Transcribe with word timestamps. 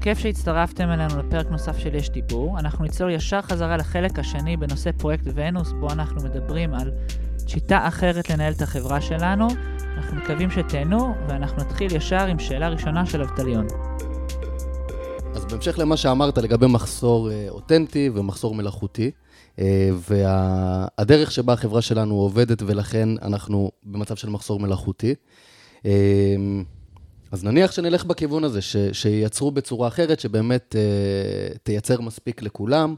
כיף 0.00 0.18
שהצטרפתם 0.18 0.90
אלינו 0.90 1.18
לפרק 1.18 1.50
נוסף 1.50 1.78
של 1.78 1.94
יש 1.94 2.10
דיבור. 2.10 2.58
אנחנו 2.58 2.84
ניצור 2.84 3.10
ישר 3.10 3.42
חזרה 3.42 3.76
לחלק 3.76 4.18
השני 4.18 4.56
בנושא 4.56 4.90
פרויקט 4.92 5.24
ונוס, 5.34 5.72
בו 5.80 5.90
אנחנו 5.90 6.22
מדברים 6.22 6.74
על 6.74 6.90
שיטה 7.46 7.88
אחרת 7.88 8.30
לנהל 8.30 8.52
את 8.52 8.62
החברה 8.62 9.00
שלנו. 9.00 9.48
אנחנו 9.96 10.16
מקווים 10.16 10.50
שתהנו, 10.50 11.14
ואנחנו 11.28 11.62
נתחיל 11.62 11.96
ישר 11.96 12.26
עם 12.26 12.38
שאלה 12.38 12.68
ראשונה 12.68 13.06
של 13.06 13.22
אבטליון. 13.22 13.66
אז 15.34 15.44
בהמשך 15.44 15.78
למה 15.78 15.96
שאמרת 15.96 16.38
לגבי 16.38 16.66
מחסור 16.66 17.30
אה, 17.30 17.46
אותנטי 17.48 18.10
ומחסור 18.14 18.54
מלאכותי, 18.54 19.10
אה, 19.58 19.90
והדרך 20.08 21.32
שבה 21.32 21.52
החברה 21.52 21.82
שלנו 21.82 22.14
עובדת, 22.14 22.62
ולכן 22.62 23.08
אנחנו 23.22 23.70
במצב 23.84 24.16
של 24.16 24.30
מחסור 24.30 24.60
מלאכותי. 24.60 25.14
אה, 27.30 27.36
אז 27.38 27.44
נניח 27.44 27.72
שנלך 27.72 28.04
בכיוון 28.04 28.44
הזה, 28.44 28.62
ש, 28.62 28.76
שייצרו 28.92 29.50
בצורה 29.50 29.88
אחרת, 29.88 30.20
שבאמת 30.20 30.76
אה, 30.78 31.56
תייצר 31.62 32.00
מספיק 32.00 32.42
לכולם. 32.42 32.94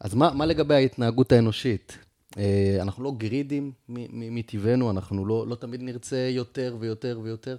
אז 0.00 0.14
מה, 0.14 0.30
מה 0.34 0.46
לגבי 0.46 0.74
ההתנהגות 0.74 1.32
האנושית? 1.32 1.98
אה, 2.38 2.78
אנחנו 2.80 3.04
לא 3.04 3.12
גרידים 3.18 3.72
מטבענו, 3.88 4.90
אנחנו 4.90 5.26
לא, 5.26 5.46
לא 5.48 5.54
תמיד 5.54 5.82
נרצה 5.82 6.28
יותר 6.30 6.76
ויותר 6.80 7.20
ויותר? 7.22 7.56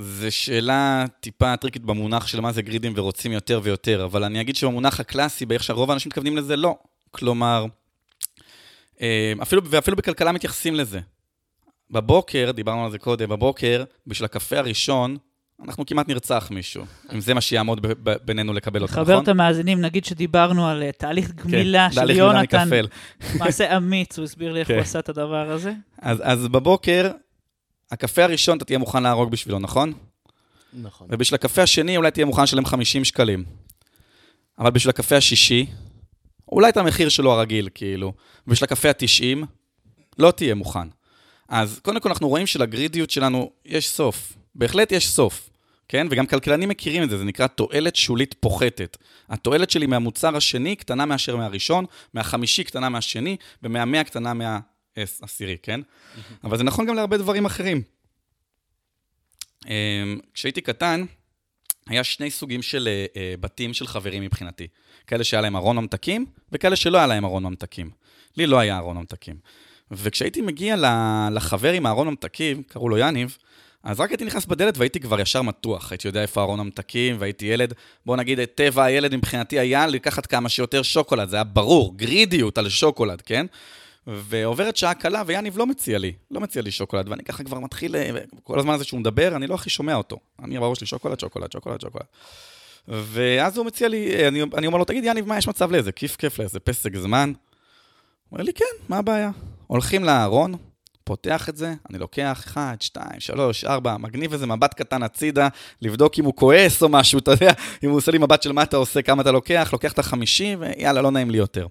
זו 0.00 0.30
שאלה 0.30 1.04
טיפה 1.20 1.56
טריקית 1.56 1.82
במונח 1.82 2.26
של 2.26 2.40
מה 2.40 2.52
זה 2.52 2.62
גרידים 2.62 2.92
ורוצים 2.96 3.32
יותר 3.32 3.60
ויותר, 3.62 4.04
אבל 4.04 4.24
אני 4.24 4.40
אגיד 4.40 4.56
שבמונח 4.56 5.00
הקלאסי, 5.00 5.46
באיך 5.46 5.62
שהרוב 5.62 5.90
האנשים 5.90 6.08
מתכוונים 6.08 6.36
לזה, 6.36 6.56
לא. 6.56 6.78
כלומר, 7.10 7.66
אה, 9.00 9.32
אפילו, 9.42 9.62
ואפילו 9.64 9.96
בכלכלה 9.96 10.32
מתייחסים 10.32 10.74
לזה. 10.74 11.00
בבוקר, 11.90 12.50
דיברנו 12.54 12.84
על 12.84 12.90
זה 12.90 12.98
קודם, 12.98 13.28
בבוקר, 13.28 13.84
בשביל 14.06 14.24
הקפה 14.24 14.58
הראשון, 14.58 15.16
אנחנו 15.64 15.86
כמעט 15.86 16.08
נרצח 16.08 16.48
מישהו, 16.50 16.84
אם 17.14 17.20
זה 17.20 17.34
מה 17.34 17.40
שיעמוד 17.40 17.86
בינינו 18.24 18.52
לקבל 18.52 18.82
אותו, 18.82 18.92
נכון? 18.92 19.04
חבר 19.04 19.22
את 19.22 19.28
המאזינים, 19.28 19.80
נגיד 19.80 20.04
שדיברנו 20.04 20.68
על 20.68 20.82
אה, 20.82 20.92
תהליך 20.92 21.30
גמילה 21.30 21.88
כן, 21.88 21.94
של 21.94 22.10
יונתן, 22.10 22.68
מעשה 23.38 23.76
אמיץ, 23.76 24.18
הוא 24.18 24.24
הסביר 24.24 24.52
לי 24.52 24.60
איך 24.60 24.68
הוא 24.68 24.76
כן. 24.76 24.82
עשה 24.82 24.98
את 24.98 25.08
הדבר 25.08 25.50
הזה. 25.50 25.72
אז, 25.98 26.18
אז 26.22 26.48
בבוקר, 26.48 27.10
הקפה 27.90 28.24
הראשון 28.24 28.56
אתה 28.56 28.64
תהיה 28.64 28.78
מוכן 28.78 29.02
להרוג 29.02 29.30
בשבילו, 29.30 29.58
נכון? 29.58 29.92
נכון. 30.72 31.06
ובשביל 31.10 31.34
הקפה 31.34 31.62
השני 31.62 31.96
אולי 31.96 32.10
תהיה 32.10 32.26
מוכן 32.26 32.42
לשלם 32.42 32.64
50 32.64 33.04
שקלים. 33.04 33.44
אבל 34.58 34.70
בשביל 34.70 34.90
הקפה 34.90 35.16
השישי, 35.16 35.66
אולי 36.52 36.68
את 36.68 36.76
המחיר 36.76 37.08
שלו 37.08 37.32
הרגיל, 37.32 37.68
כאילו. 37.74 38.12
ובשביל 38.46 38.64
הקפה 38.64 38.88
ה-90, 38.88 39.46
לא 40.18 40.30
תהיה 40.30 40.54
מוכן. 40.54 40.88
אז 41.50 41.80
קודם 41.82 42.00
כל 42.00 42.08
אנחנו 42.08 42.28
רואים 42.28 42.46
שלגרידיות 42.46 43.10
שלנו 43.10 43.50
יש 43.64 43.88
סוף. 43.88 44.32
בהחלט 44.54 44.92
יש 44.92 45.08
סוף, 45.08 45.50
כן? 45.88 46.06
וגם 46.10 46.26
כלכלנים 46.26 46.68
מכירים 46.68 47.02
את 47.02 47.10
זה, 47.10 47.18
זה 47.18 47.24
נקרא 47.24 47.46
תועלת 47.46 47.96
שולית 47.96 48.34
פוחתת. 48.40 48.96
התועלת 49.28 49.70
שלי 49.70 49.86
מהמוצר 49.86 50.36
השני 50.36 50.76
קטנה 50.76 51.06
מאשר 51.06 51.36
מהראשון, 51.36 51.84
מהחמישי 52.14 52.64
קטנה 52.64 52.88
מהשני, 52.88 53.36
ומהמאה 53.62 54.04
קטנה 54.04 54.32
מהעשירי, 54.34 55.56
כן? 55.62 55.80
אבל 56.44 56.58
זה 56.58 56.64
נכון 56.64 56.86
גם 56.86 56.94
להרבה 56.94 57.16
דברים 57.16 57.46
אחרים. 57.46 57.82
אמ, 59.66 60.18
כשהייתי 60.34 60.60
קטן, 60.60 61.04
היה 61.86 62.04
שני 62.04 62.30
סוגים 62.30 62.62
של 62.62 62.88
uh, 62.88 63.40
בתים 63.40 63.74
של 63.74 63.86
חברים 63.86 64.22
מבחינתי. 64.22 64.66
כאלה 65.06 65.24
שהיה 65.24 65.40
להם 65.40 65.56
ארון 65.56 65.76
ממתקים, 65.76 66.26
וכאלה 66.52 66.76
שלא 66.76 66.98
היה 66.98 67.06
להם 67.06 67.24
ארון 67.24 67.42
ממתקים. 67.42 67.90
לי 68.36 68.46
לא 68.46 68.58
היה 68.58 68.78
ארון 68.78 68.96
ממתקים. 68.96 69.36
וכשהייתי 69.90 70.40
מגיע 70.40 70.76
לחבר 71.32 71.72
עם 71.72 71.86
הארון 71.86 72.08
המתקים, 72.08 72.62
קראו 72.62 72.88
לו 72.88 72.98
יניב, 72.98 73.36
אז 73.82 74.00
רק 74.00 74.10
הייתי 74.10 74.24
נכנס 74.24 74.46
בדלת 74.46 74.78
והייתי 74.78 75.00
כבר 75.00 75.20
ישר 75.20 75.42
מתוח. 75.42 75.92
הייתי 75.92 76.08
יודע 76.08 76.22
איפה 76.22 76.42
ארון 76.42 76.60
המתקים, 76.60 77.16
והייתי 77.18 77.46
ילד, 77.46 77.74
בוא 78.06 78.16
נגיד, 78.16 78.44
טבע 78.44 78.84
הילד 78.84 79.16
מבחינתי 79.16 79.58
היה 79.58 79.86
לקחת 79.86 80.26
כמה 80.26 80.48
שיותר 80.48 80.82
שוקולד, 80.82 81.28
זה 81.28 81.36
היה 81.36 81.44
ברור, 81.44 81.96
גרידיות 81.96 82.58
על 82.58 82.68
שוקולד, 82.68 83.20
כן? 83.20 83.46
ועוברת 84.06 84.76
שעה 84.76 84.94
קלה, 84.94 85.22
ויאניב 85.26 85.58
לא 85.58 85.66
מציע 85.66 85.98
לי, 85.98 86.12
לא 86.30 86.40
מציע 86.40 86.62
לי 86.62 86.70
שוקולד, 86.70 87.08
ואני 87.08 87.22
ככה 87.22 87.44
כבר 87.44 87.58
מתחיל, 87.58 87.96
אה, 87.96 88.10
כל 88.42 88.58
הזמן 88.58 88.74
הזה 88.74 88.84
שהוא 88.84 89.00
מדבר, 89.00 89.36
אני 89.36 89.46
לא 89.46 89.54
הכי 89.54 89.70
שומע 89.70 89.94
אותו. 89.94 90.18
אני 90.42 90.58
בראש 90.58 90.80
לי 90.80 90.86
שוקולד, 90.86 91.20
שוקולד, 91.20 91.52
שוקולד, 91.52 91.80
שוקולד. 91.80 92.04
ואז 92.88 93.56
הוא 93.56 93.66
מציע 93.66 93.88
לי, 93.88 94.14
אה, 94.14 94.28
אני, 94.28 94.42
אני 94.42 94.66
אומר 94.66 94.78
לו, 94.78 94.84
תגיד, 94.84 95.04
יאניב, 95.04 95.26
מה 95.26 95.38
יש 95.38 95.48
מצב 95.48 95.72
לאיזה 95.72 95.92
כיף 95.92 96.16
כיף 96.16 96.38
לאיזה 96.38 96.60
פסק 96.60 96.96
זמן? 96.96 97.32
הוא 98.28 98.36
אומר 98.36 98.44
לי, 98.44 98.52
כן, 98.52 98.64
מה 98.88 98.98
הבעיה? 98.98 99.30
הולכים 99.70 100.04
לארון, 100.04 100.54
פותח 101.04 101.48
את 101.48 101.56
זה, 101.56 101.74
אני 101.90 101.98
לוקח 101.98 102.42
1, 102.46 102.82
2, 102.82 103.06
3, 103.18 103.64
4, 103.64 103.96
מגניב 103.96 104.32
איזה 104.32 104.46
מבט 104.46 104.74
קטן 104.74 105.02
הצידה, 105.02 105.48
לבדוק 105.82 106.18
אם 106.18 106.24
הוא 106.24 106.34
כועס 106.36 106.82
או 106.82 106.88
משהו, 106.88 107.18
אתה 107.18 107.30
יודע, 107.30 107.52
אם 107.84 107.88
הוא 107.90 107.98
עושה 107.98 108.12
לי 108.12 108.18
מבט 108.18 108.42
של 108.42 108.52
מה 108.52 108.62
אתה 108.62 108.76
עושה, 108.76 109.02
כמה 109.02 109.22
אתה 109.22 109.32
לוקח, 109.32 109.70
לוקח 109.72 109.92
את 109.92 109.98
החמישי, 109.98 110.56
ויאללה, 110.58 111.02
לא 111.02 111.10
נעים 111.10 111.30
לי 111.30 111.38
יותר. 111.38 111.66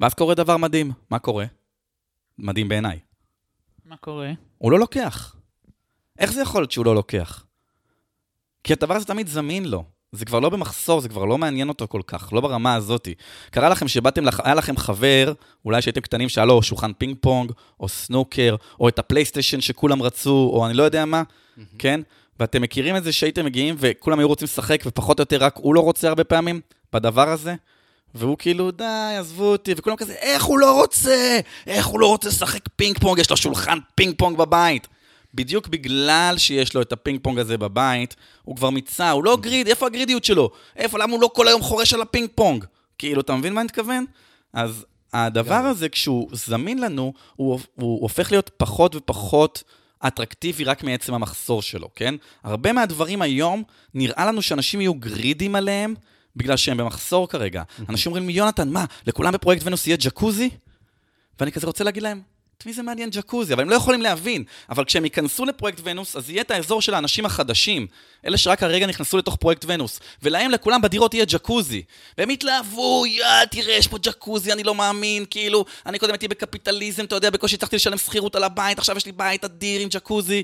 ואז 0.00 0.14
קורה 0.14 0.34
דבר 0.34 0.56
מדהים. 0.56 0.92
מה 1.10 1.18
קורה? 1.18 1.44
מדהים 2.38 2.68
בעיניי. 2.68 2.98
מה 3.84 3.96
קורה? 3.96 4.32
הוא 4.58 4.72
לא 4.72 4.78
לוקח. 4.78 5.36
איך 6.18 6.32
זה 6.32 6.42
יכול 6.42 6.60
להיות 6.60 6.72
שהוא 6.72 6.86
לא 6.86 6.94
לוקח? 6.94 7.44
כי 8.64 8.72
הדבר 8.72 8.94
הזה 8.94 9.06
תמיד 9.06 9.26
זמין 9.26 9.64
לו. 9.64 9.84
זה 10.12 10.24
כבר 10.24 10.40
לא 10.40 10.48
במחסור, 10.48 11.00
זה 11.00 11.08
כבר 11.08 11.24
לא 11.24 11.38
מעניין 11.38 11.68
אותו 11.68 11.88
כל 11.88 12.00
כך, 12.06 12.32
לא 12.32 12.40
ברמה 12.40 12.74
הזאתי. 12.74 13.14
קרה 13.50 13.68
לכם 13.68 13.88
שבאתם, 13.88 14.24
לח... 14.24 14.40
היה 14.44 14.54
לכם 14.54 14.76
חבר, 14.76 15.32
אולי 15.64 15.82
שהייתם 15.82 16.00
קטנים, 16.00 16.28
שהיה 16.28 16.44
לו 16.44 16.62
שולחן 16.62 16.92
פינג 16.92 17.16
פונג, 17.20 17.52
או 17.80 17.88
סנוקר, 17.88 18.56
או 18.80 18.88
את 18.88 18.98
הפלייסטיישן 18.98 19.60
שכולם 19.60 20.02
רצו, 20.02 20.50
או 20.52 20.66
אני 20.66 20.74
לא 20.74 20.82
יודע 20.82 21.04
מה, 21.04 21.22
mm-hmm. 21.22 21.60
כן? 21.78 22.00
ואתם 22.40 22.62
מכירים 22.62 22.96
את 22.96 23.04
זה 23.04 23.12
שהייתם 23.12 23.44
מגיעים 23.44 23.74
וכולם 23.78 24.18
היו 24.18 24.28
רוצים 24.28 24.44
לשחק, 24.44 24.82
ופחות 24.86 25.18
או 25.18 25.22
יותר 25.22 25.36
רק 25.36 25.56
הוא 25.56 25.74
לא 25.74 25.80
רוצה 25.80 26.08
הרבה 26.08 26.24
פעמים 26.24 26.60
בדבר 26.92 27.28
הזה? 27.28 27.54
והוא 28.14 28.36
כאילו, 28.38 28.70
די, 28.70 29.14
עזבו 29.18 29.44
אותי, 29.44 29.74
וכולם 29.76 29.96
כזה, 29.96 30.12
איך 30.12 30.44
הוא 30.44 30.58
לא 30.58 30.80
רוצה? 30.80 31.40
איך 31.66 31.86
הוא 31.86 32.00
לא 32.00 32.06
רוצה 32.06 32.28
לשחק 32.28 32.68
פינג 32.76 32.98
פונג? 32.98 33.18
יש 33.18 33.30
לו 33.30 33.36
שולחן 33.36 33.78
פינג 33.94 34.14
פונג 34.18 34.38
בבית. 34.38 34.88
בדיוק 35.36 35.68
בגלל 35.68 36.34
שיש 36.38 36.74
לו 36.74 36.82
את 36.82 36.92
הפינג 36.92 37.20
פונג 37.22 37.38
הזה 37.38 37.58
בבית, 37.58 38.16
הוא 38.42 38.56
כבר 38.56 38.70
מיצה, 38.70 39.10
הוא 39.10 39.24
לא 39.24 39.36
greedy, 39.40 39.68
איפה 39.68 39.86
הגרידיות 39.86 40.24
שלו? 40.24 40.50
איפה, 40.76 40.98
למה 40.98 41.12
הוא 41.12 41.20
לא 41.20 41.30
כל 41.34 41.48
היום 41.48 41.62
חורש 41.62 41.94
על 41.94 42.02
הפינג 42.02 42.28
פונג? 42.34 42.64
כאילו, 42.98 43.20
אתה 43.20 43.34
מבין 43.34 43.54
מה 43.54 43.60
אני 43.60 43.66
מתכוון? 43.66 44.04
אז 44.52 44.86
הדבר 45.12 45.54
הזה, 45.54 45.88
כשהוא 45.88 46.28
זמין 46.32 46.78
לנו, 46.78 47.12
הוא, 47.36 47.60
הוא 47.74 48.02
הופך 48.02 48.30
להיות 48.30 48.50
פחות 48.56 48.96
ופחות 48.96 49.62
אטרקטיבי 50.06 50.64
רק 50.64 50.82
מעצם 50.82 51.14
המחסור 51.14 51.62
שלו, 51.62 51.88
כן? 51.94 52.14
הרבה 52.44 52.72
מהדברים 52.72 53.22
היום, 53.22 53.62
נראה 53.94 54.26
לנו 54.26 54.42
שאנשים 54.42 54.80
יהיו 54.80 54.94
גרידים 54.94 55.54
עליהם, 55.54 55.94
בגלל 56.36 56.56
שהם 56.56 56.76
במחסור 56.76 57.28
כרגע. 57.28 57.62
אנשים 57.88 58.12
אומרים 58.12 58.28
לי, 58.28 58.32
יונתן, 58.32 58.68
מה, 58.68 58.84
לכולם 59.06 59.32
בפרויקט 59.32 59.66
ונוס 59.66 59.86
יהיה 59.86 59.96
ג'קוזי? 60.00 60.50
ואני 61.40 61.52
כזה 61.52 61.66
רוצה 61.66 61.84
להגיד 61.84 62.02
להם, 62.02 62.20
את 62.58 62.66
מי 62.66 62.72
זה 62.72 62.82
מעניין 62.82 63.10
ג'קוזי? 63.10 63.52
אבל 63.52 63.62
הם 63.62 63.70
לא 63.70 63.74
יכולים 63.74 64.02
להבין. 64.02 64.44
אבל 64.70 64.84
כשהם 64.84 65.04
ייכנסו 65.04 65.44
לפרויקט 65.44 65.80
ונוס, 65.84 66.16
אז 66.16 66.30
יהיה 66.30 66.42
את 66.42 66.50
האזור 66.50 66.82
של 66.82 66.94
האנשים 66.94 67.26
החדשים, 67.26 67.86
אלה 68.26 68.38
שרק 68.38 68.62
הרגע 68.62 68.86
נכנסו 68.86 69.18
לתוך 69.18 69.36
פרויקט 69.36 69.64
ונוס, 69.68 70.00
ולהם, 70.22 70.50
לכולם 70.50 70.82
בדירות 70.82 71.14
יהיה 71.14 71.24
ג'קוזי. 71.28 71.82
והם 72.18 72.30
יתלהבו, 72.30 73.04
יא, 73.06 73.44
תראה, 73.50 73.74
יש 73.74 73.86
פה 73.86 73.98
ג'קוזי, 73.98 74.52
אני 74.52 74.62
לא 74.62 74.74
מאמין, 74.74 75.24
כאילו, 75.30 75.64
אני 75.86 75.98
קודם 75.98 76.12
הייתי 76.12 76.28
בקפיטליזם, 76.28 77.04
אתה 77.04 77.14
יודע, 77.14 77.30
בקושי 77.30 77.54
הצלחתי 77.54 77.76
לשלם 77.76 77.98
שכירות 77.98 78.36
על 78.36 78.44
הבית, 78.44 78.78
עכשיו 78.78 78.96
יש 78.96 79.06
לי 79.06 79.12
בית 79.12 79.44
אדיר 79.44 79.80
עם 79.80 79.88
ג'קוזי. 79.88 80.42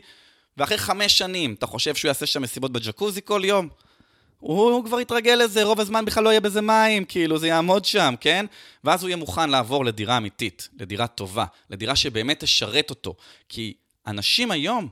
ואחרי 0.56 0.78
חמש 0.78 1.18
שנים, 1.18 1.54
אתה 1.58 1.66
חושב 1.66 1.94
שהוא 1.94 2.08
יעשה 2.08 2.26
שם 2.26 2.42
מסיבות 2.42 2.72
בג'קוזי 2.72 3.20
כל 3.24 3.42
יום? 3.44 3.68
הוא, 4.42 4.70
הוא 4.70 4.84
כבר 4.84 5.00
יתרגל 5.00 5.34
לזה, 5.44 5.64
רוב 5.64 5.80
הזמן 5.80 6.04
בכלל 6.04 6.24
לא 6.24 6.30
יהיה 6.30 6.40
בזה 6.40 6.60
מים, 6.60 7.04
כאילו, 7.04 7.38
זה 7.38 7.48
יעמוד 7.48 7.84
שם, 7.84 8.14
כן? 8.20 8.46
ואז 8.84 9.02
הוא 9.02 9.08
יהיה 9.08 9.16
מוכן 9.16 9.50
לעבור 9.50 9.84
לדירה 9.84 10.16
אמיתית, 10.16 10.68
לדירה 10.80 11.06
טובה, 11.06 11.44
לדירה 11.70 11.96
שבאמת 11.96 12.40
תשרת 12.40 12.90
אותו. 12.90 13.14
כי 13.48 13.74
אנשים 14.06 14.50
היום, 14.50 14.88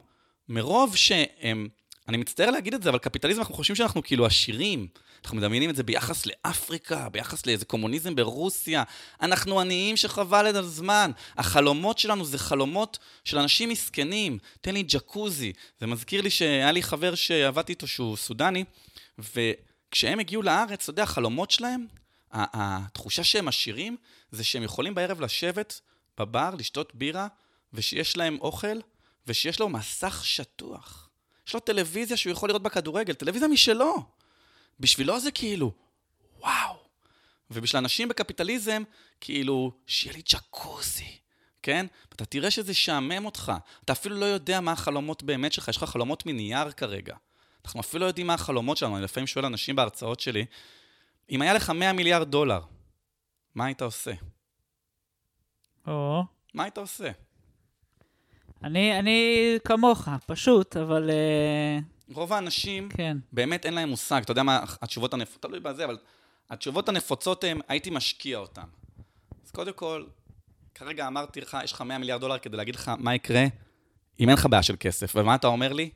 מרוב 0.48 0.96
שהם... 0.96 1.68
אני 2.08 2.16
מצטער 2.16 2.50
להגיד 2.50 2.74
את 2.74 2.82
זה, 2.82 2.90
אבל 2.90 2.98
קפיטליזם, 2.98 3.40
אנחנו 3.40 3.54
חושבים 3.54 3.76
שאנחנו 3.76 4.02
כאילו 4.02 4.26
עשירים. 4.26 4.86
אנחנו 5.24 5.36
מדמיינים 5.36 5.70
את 5.70 5.76
זה 5.76 5.82
ביחס 5.82 6.26
לאפריקה, 6.26 7.08
ביחס 7.08 7.46
לאיזה 7.46 7.64
קומוניזם 7.64 8.14
ברוסיה. 8.14 8.82
אנחנו 9.22 9.60
עניים 9.60 9.96
שחבל 9.96 10.50
את 10.50 10.54
הזמן. 10.54 11.10
החלומות 11.36 11.98
שלנו 11.98 12.24
זה 12.24 12.38
חלומות 12.38 12.98
של 13.24 13.38
אנשים 13.38 13.68
מסכנים. 13.68 14.38
תן 14.60 14.74
לי 14.74 14.82
ג'קוזי. 14.82 15.52
זה 15.80 15.86
מזכיר 15.86 16.22
לי 16.22 16.30
שהיה 16.30 16.72
לי 16.72 16.82
חבר 16.82 17.14
שעבדתי 17.14 17.72
איתו 17.72 17.86
שהוא 17.86 18.16
סודני, 18.16 18.64
וכשהם 19.34 20.18
הגיעו 20.20 20.42
לארץ, 20.42 20.82
אתה 20.82 20.90
יודע, 20.90 21.02
החלומות 21.02 21.50
שלהם, 21.50 21.86
התחושה 22.32 23.24
שהם 23.24 23.48
עשירים, 23.48 23.96
זה 24.30 24.44
שהם 24.44 24.62
יכולים 24.62 24.94
בערב 24.94 25.20
לשבת 25.20 25.80
בבר, 26.18 26.50
לשתות 26.58 26.94
בירה, 26.94 27.28
ושיש 27.72 28.16
להם 28.16 28.38
אוכל, 28.40 28.78
ושיש 29.26 29.60
לו 29.60 29.68
מסך 29.68 30.20
שטוח. 30.24 31.08
יש 31.46 31.54
לו 31.54 31.60
טלוויזיה 31.60 32.16
שהוא 32.16 32.32
יכול 32.32 32.48
לראות 32.48 32.62
בכדורגל, 32.62 33.14
טלוויזיה 33.14 33.48
משלו. 33.48 34.04
בשבילו 34.80 35.20
זה 35.20 35.30
כאילו, 35.30 35.72
וואו. 36.38 36.76
ובשביל 37.50 37.78
אנשים 37.78 38.08
בקפיטליזם, 38.08 38.82
כאילו, 39.20 39.72
שיהיה 39.86 40.16
לי 40.16 40.22
ג'קוזי, 40.32 41.18
כן? 41.62 41.86
אתה 42.12 42.24
תראה 42.24 42.50
שזה 42.50 42.74
שעמם 42.74 43.24
אותך. 43.26 43.52
אתה 43.84 43.92
אפילו 43.92 44.16
לא 44.16 44.24
יודע 44.24 44.60
מה 44.60 44.72
החלומות 44.72 45.22
באמת 45.22 45.52
שלך, 45.52 45.68
יש 45.68 45.76
לך 45.76 45.84
חלומות 45.84 46.26
מנייר 46.26 46.70
כרגע. 46.70 47.16
אנחנו 47.64 47.80
אפילו 47.80 48.00
לא 48.00 48.06
יודעים 48.06 48.26
מה 48.26 48.34
החלומות 48.34 48.76
שלנו. 48.76 48.96
אני 48.96 49.04
לפעמים 49.04 49.26
שואל 49.26 49.44
אנשים 49.44 49.76
בהרצאות 49.76 50.20
שלי, 50.20 50.44
אם 51.30 51.42
היה 51.42 51.54
לך 51.54 51.70
100 51.70 51.92
מיליארד 51.92 52.30
דולר, 52.30 52.60
מה 53.54 53.64
היית 53.64 53.82
עושה? 53.82 54.12
או, 55.86 56.24
מה 56.54 56.62
היית 56.62 56.78
עושה? 56.78 57.10
אני, 58.64 58.98
אני 58.98 59.58
כמוך, 59.64 60.08
פשוט, 60.26 60.76
אבל 60.76 61.10
אה, 61.10 61.78
רוב 62.14 62.32
האנשים, 62.32 62.88
כן. 62.88 63.16
באמת 63.32 63.66
אין 63.66 63.74
להם 63.74 63.88
מושג. 63.88 64.20
אתה 64.22 64.32
יודע 64.32 64.42
מה 64.42 64.64
התשובות 64.82 65.14
הנפוצות, 65.14 65.42
תלוי 65.42 65.60
בזה, 65.60 65.84
אבל 65.84 65.98
התשובות 66.50 66.88
הנפוצות 66.88 67.44
הן, 67.44 67.60
הייתי 67.68 67.90
משקיע 67.90 68.38
אותן. 68.38 68.66
אז 69.44 69.50
קודם 69.50 69.72
כל, 69.72 70.04
כרגע 70.74 71.06
אמרתי 71.06 71.40
לך, 71.40 71.58
יש 71.64 71.72
לך 71.72 71.80
100 71.80 71.98
מיליארד 71.98 72.20
דולר 72.20 72.38
כדי 72.38 72.56
להגיד 72.56 72.74
לך 72.74 72.92
מה 72.98 73.14
יקרה 73.14 73.44
אם 74.20 74.28
אין 74.28 74.36
לך 74.36 74.46
בעיה 74.50 74.62
של 74.62 74.76
כסף. 74.80 75.12
ומה 75.16 75.34
אתה 75.34 75.46
אומר 75.46 75.72
לי? 75.72 75.90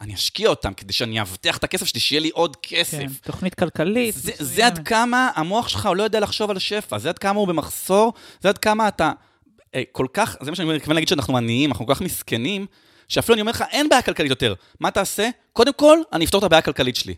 אני 0.00 0.14
אשקיע 0.14 0.48
אותם 0.48 0.74
כדי 0.74 0.92
שאני 0.92 1.20
אבטח 1.20 1.56
את 1.56 1.64
הכסף 1.64 1.86
שלי, 1.86 2.00
שיהיה 2.00 2.20
לי 2.20 2.30
עוד 2.30 2.56
כסף. 2.62 2.98
כן, 2.98 3.06
תוכנית 3.22 3.54
כלכלית. 3.54 4.14
זה, 4.14 4.32
מסוימת. 4.32 4.54
זה 4.54 4.66
עד 4.66 4.88
כמה 4.88 5.30
המוח 5.34 5.68
שלך 5.68 5.88
לא 5.96 6.02
יודע 6.02 6.20
לחשוב 6.20 6.50
על 6.50 6.58
שפע, 6.58 6.98
זה 6.98 7.08
עד 7.08 7.18
כמה 7.18 7.38
הוא 7.40 7.48
במחסור, 7.48 8.12
זה 8.40 8.48
עד 8.48 8.58
כמה 8.58 8.88
אתה 8.88 9.12
אה, 9.74 9.82
כל 9.92 10.06
כך, 10.12 10.36
זה 10.42 10.50
מה 10.50 10.56
שאני 10.56 10.74
מתכוון 10.76 10.94
להגיד 10.94 11.08
שאנחנו 11.08 11.36
עניים, 11.36 11.70
אנחנו 11.70 11.86
כל 11.86 11.94
כך 11.94 12.00
מסכנים, 12.00 12.66
שאפילו 13.08 13.34
אני 13.34 13.40
אומר 13.40 13.50
לך, 13.50 13.64
אין 13.70 13.88
בעיה 13.88 14.02
כלכלית 14.02 14.30
יותר. 14.30 14.54
מה 14.80 14.90
תעשה? 14.90 15.30
קודם 15.52 15.72
כל, 15.72 15.98
אני 16.12 16.24
אפתור 16.24 16.38
את 16.38 16.44
הבעיה 16.44 16.58
הכלכלית 16.58 16.96
שלי. 16.96 17.14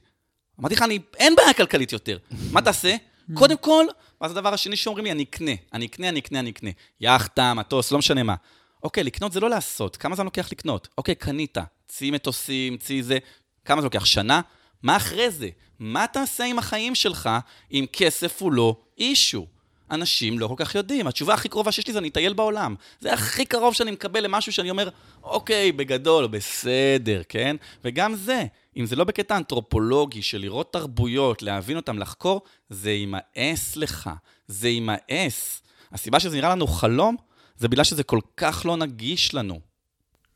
אמרתי 0.60 0.74
לך, 0.74 0.82
אני, 0.82 0.98
אין 1.16 1.36
בעיה 1.36 1.52
כלכלית 1.52 1.92
יותר. 1.92 2.18
מה 2.52 2.62
תעשה? 2.62 2.96
קודם 3.34 3.56
כל, 3.56 3.86
ואז 4.20 4.30
הדבר 4.30 4.54
השני 4.54 4.76
שאומרים 4.76 5.04
לי, 5.04 5.12
אני 5.12 5.22
אקנה, 5.22 5.52
אני 5.72 5.86
אקנה, 5.86 6.08
אני 6.08 6.20
אקנה, 6.20 6.38
אני 6.40 6.50
אקנה. 6.50 6.70
יאכטה, 7.00 7.54
מטוס, 7.54 7.92
לא 7.92 7.98
משנה 7.98 8.22
מה. 8.22 8.34
אוקיי, 8.82 9.04
לקנות 9.04 9.32
זה 9.32 9.40
לא 9.40 9.50
לעשות. 9.50 9.96
כמה 9.96 10.16
זמן 10.16 10.24
לוקח 10.24 10.52
לקנות? 10.52 10.88
אוקיי, 10.98 11.14
קנית. 11.14 11.58
צי 11.88 12.10
מטוסים, 12.10 12.76
צי 12.76 13.02
זה. 13.02 13.18
כמה 13.64 13.80
זה 13.80 13.86
לוקח? 13.86 14.04
שנה? 14.04 14.40
מה 14.82 14.96
אחרי 14.96 15.30
זה? 15.30 15.48
מה 15.78 16.06
תעשה 16.06 16.44
עם 16.44 16.58
החיים 16.58 16.94
שלך 16.94 17.30
אם 17.72 17.84
כסף 17.92 18.42
הוא 18.42 18.52
לא 18.52 18.76
אישו? 18.98 19.46
אנשים 19.90 20.38
לא 20.38 20.48
כל 20.48 20.54
כך 20.56 20.74
יודעים. 20.74 21.06
התשובה 21.06 21.34
הכי 21.34 21.48
קרובה 21.48 21.72
שיש 21.72 21.86
לי 21.86 21.92
זה 21.92 21.98
אני 21.98 22.08
אטייל 22.08 22.32
בעולם. 22.32 22.74
זה 23.00 23.12
הכי 23.12 23.46
קרוב 23.46 23.74
שאני 23.74 23.90
מקבל 23.90 24.24
למשהו 24.24 24.52
שאני 24.52 24.70
אומר, 24.70 24.88
אוקיי, 25.22 25.72
בגדול, 25.72 26.26
בסדר, 26.26 27.22
כן? 27.28 27.56
וגם 27.84 28.14
זה, 28.14 28.44
אם 28.76 28.86
זה 28.86 28.96
לא 28.96 29.04
בקטע 29.04 29.36
אנתרופולוגי 29.36 30.22
של 30.22 30.38
לראות 30.38 30.72
תרבויות, 30.72 31.42
להבין 31.42 31.76
אותם, 31.76 31.98
לחקור, 31.98 32.40
זה 32.70 32.90
יימאס 32.90 33.76
לך. 33.76 34.10
זה 34.48 34.68
יימאס. 34.68 35.62
הסיבה 35.92 36.20
שזה 36.20 36.36
נראה 36.36 36.50
לנו 36.50 36.66
חלום, 36.66 37.16
זה 37.56 37.68
בגלל 37.68 37.84
שזה 37.84 38.02
כל 38.02 38.20
כך 38.36 38.62
לא 38.66 38.76
נגיש 38.76 39.34
לנו. 39.34 39.60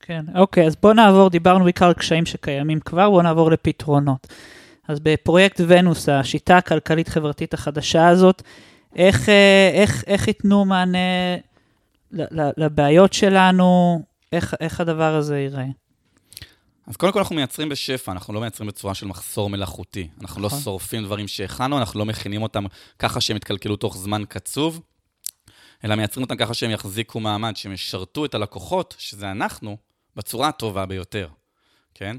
כן, 0.01 0.25
אוקיי, 0.35 0.67
אז 0.67 0.77
בואו 0.77 0.93
נעבור, 0.93 1.31
דיברנו 1.31 1.65
בעיקר 1.65 1.87
על 1.87 1.93
קשיים 1.93 2.27
שקיימים 2.27 2.81
כבר, 2.81 3.11
בואו 3.11 3.23
נעבור 3.23 3.51
לפתרונות. 3.51 4.27
אז 4.89 5.01
בפרויקט 5.01 5.61
ונוס, 5.67 6.09
השיטה 6.09 6.57
הכלכלית-חברתית 6.57 7.55
החדשה 7.55 8.09
הזאת, 8.09 8.43
איך, 8.97 9.29
אה, 9.29 9.71
איך, 9.75 10.05
איך 10.07 10.29
ייתנו 10.29 10.65
מענה 10.65 10.99
לבעיות 12.57 13.13
שלנו, 13.13 14.03
איך, 14.33 14.55
איך 14.61 14.81
הדבר 14.81 15.15
הזה 15.15 15.39
ייראה? 15.39 15.67
אז 16.87 16.97
קודם 16.97 17.13
כל 17.13 17.19
אנחנו 17.19 17.37
מייצרים 17.37 17.69
בשפע, 17.69 18.13
אנחנו 18.13 18.35
לא 18.35 18.41
מייצרים 18.41 18.69
בצורה 18.69 18.95
של 18.95 19.07
מחסור 19.07 19.51
מלאכותי. 19.51 20.09
אנחנו 20.21 20.41
לא 20.43 20.47
נכון. 20.47 20.61
שורפים 20.61 21.05
דברים 21.05 21.29
שהכנו, 21.29 21.79
אנחנו 21.79 21.99
לא 22.01 22.07
מכינים 22.07 22.43
אותם 22.43 22.65
ככה 22.99 23.21
שהם 23.21 23.37
יתקלקלו 23.37 23.77
תוך 23.77 23.97
זמן 23.97 24.23
קצוב, 24.29 24.81
אלא 25.85 25.95
מייצרים 25.95 26.25
אותם 26.25 26.37
ככה 26.37 26.55
שהם 26.55 26.71
יחזיקו 26.71 27.21
מעמד, 27.21 27.57
שהם 27.57 27.73
ישרתו 27.73 28.25
את 28.25 28.35
הלקוחות, 28.35 28.95
שזה 28.99 29.31
אנחנו, 29.31 29.77
בצורה 30.17 30.49
הטובה 30.49 30.87
ביותר, 30.87 31.29
כן? 31.95 32.17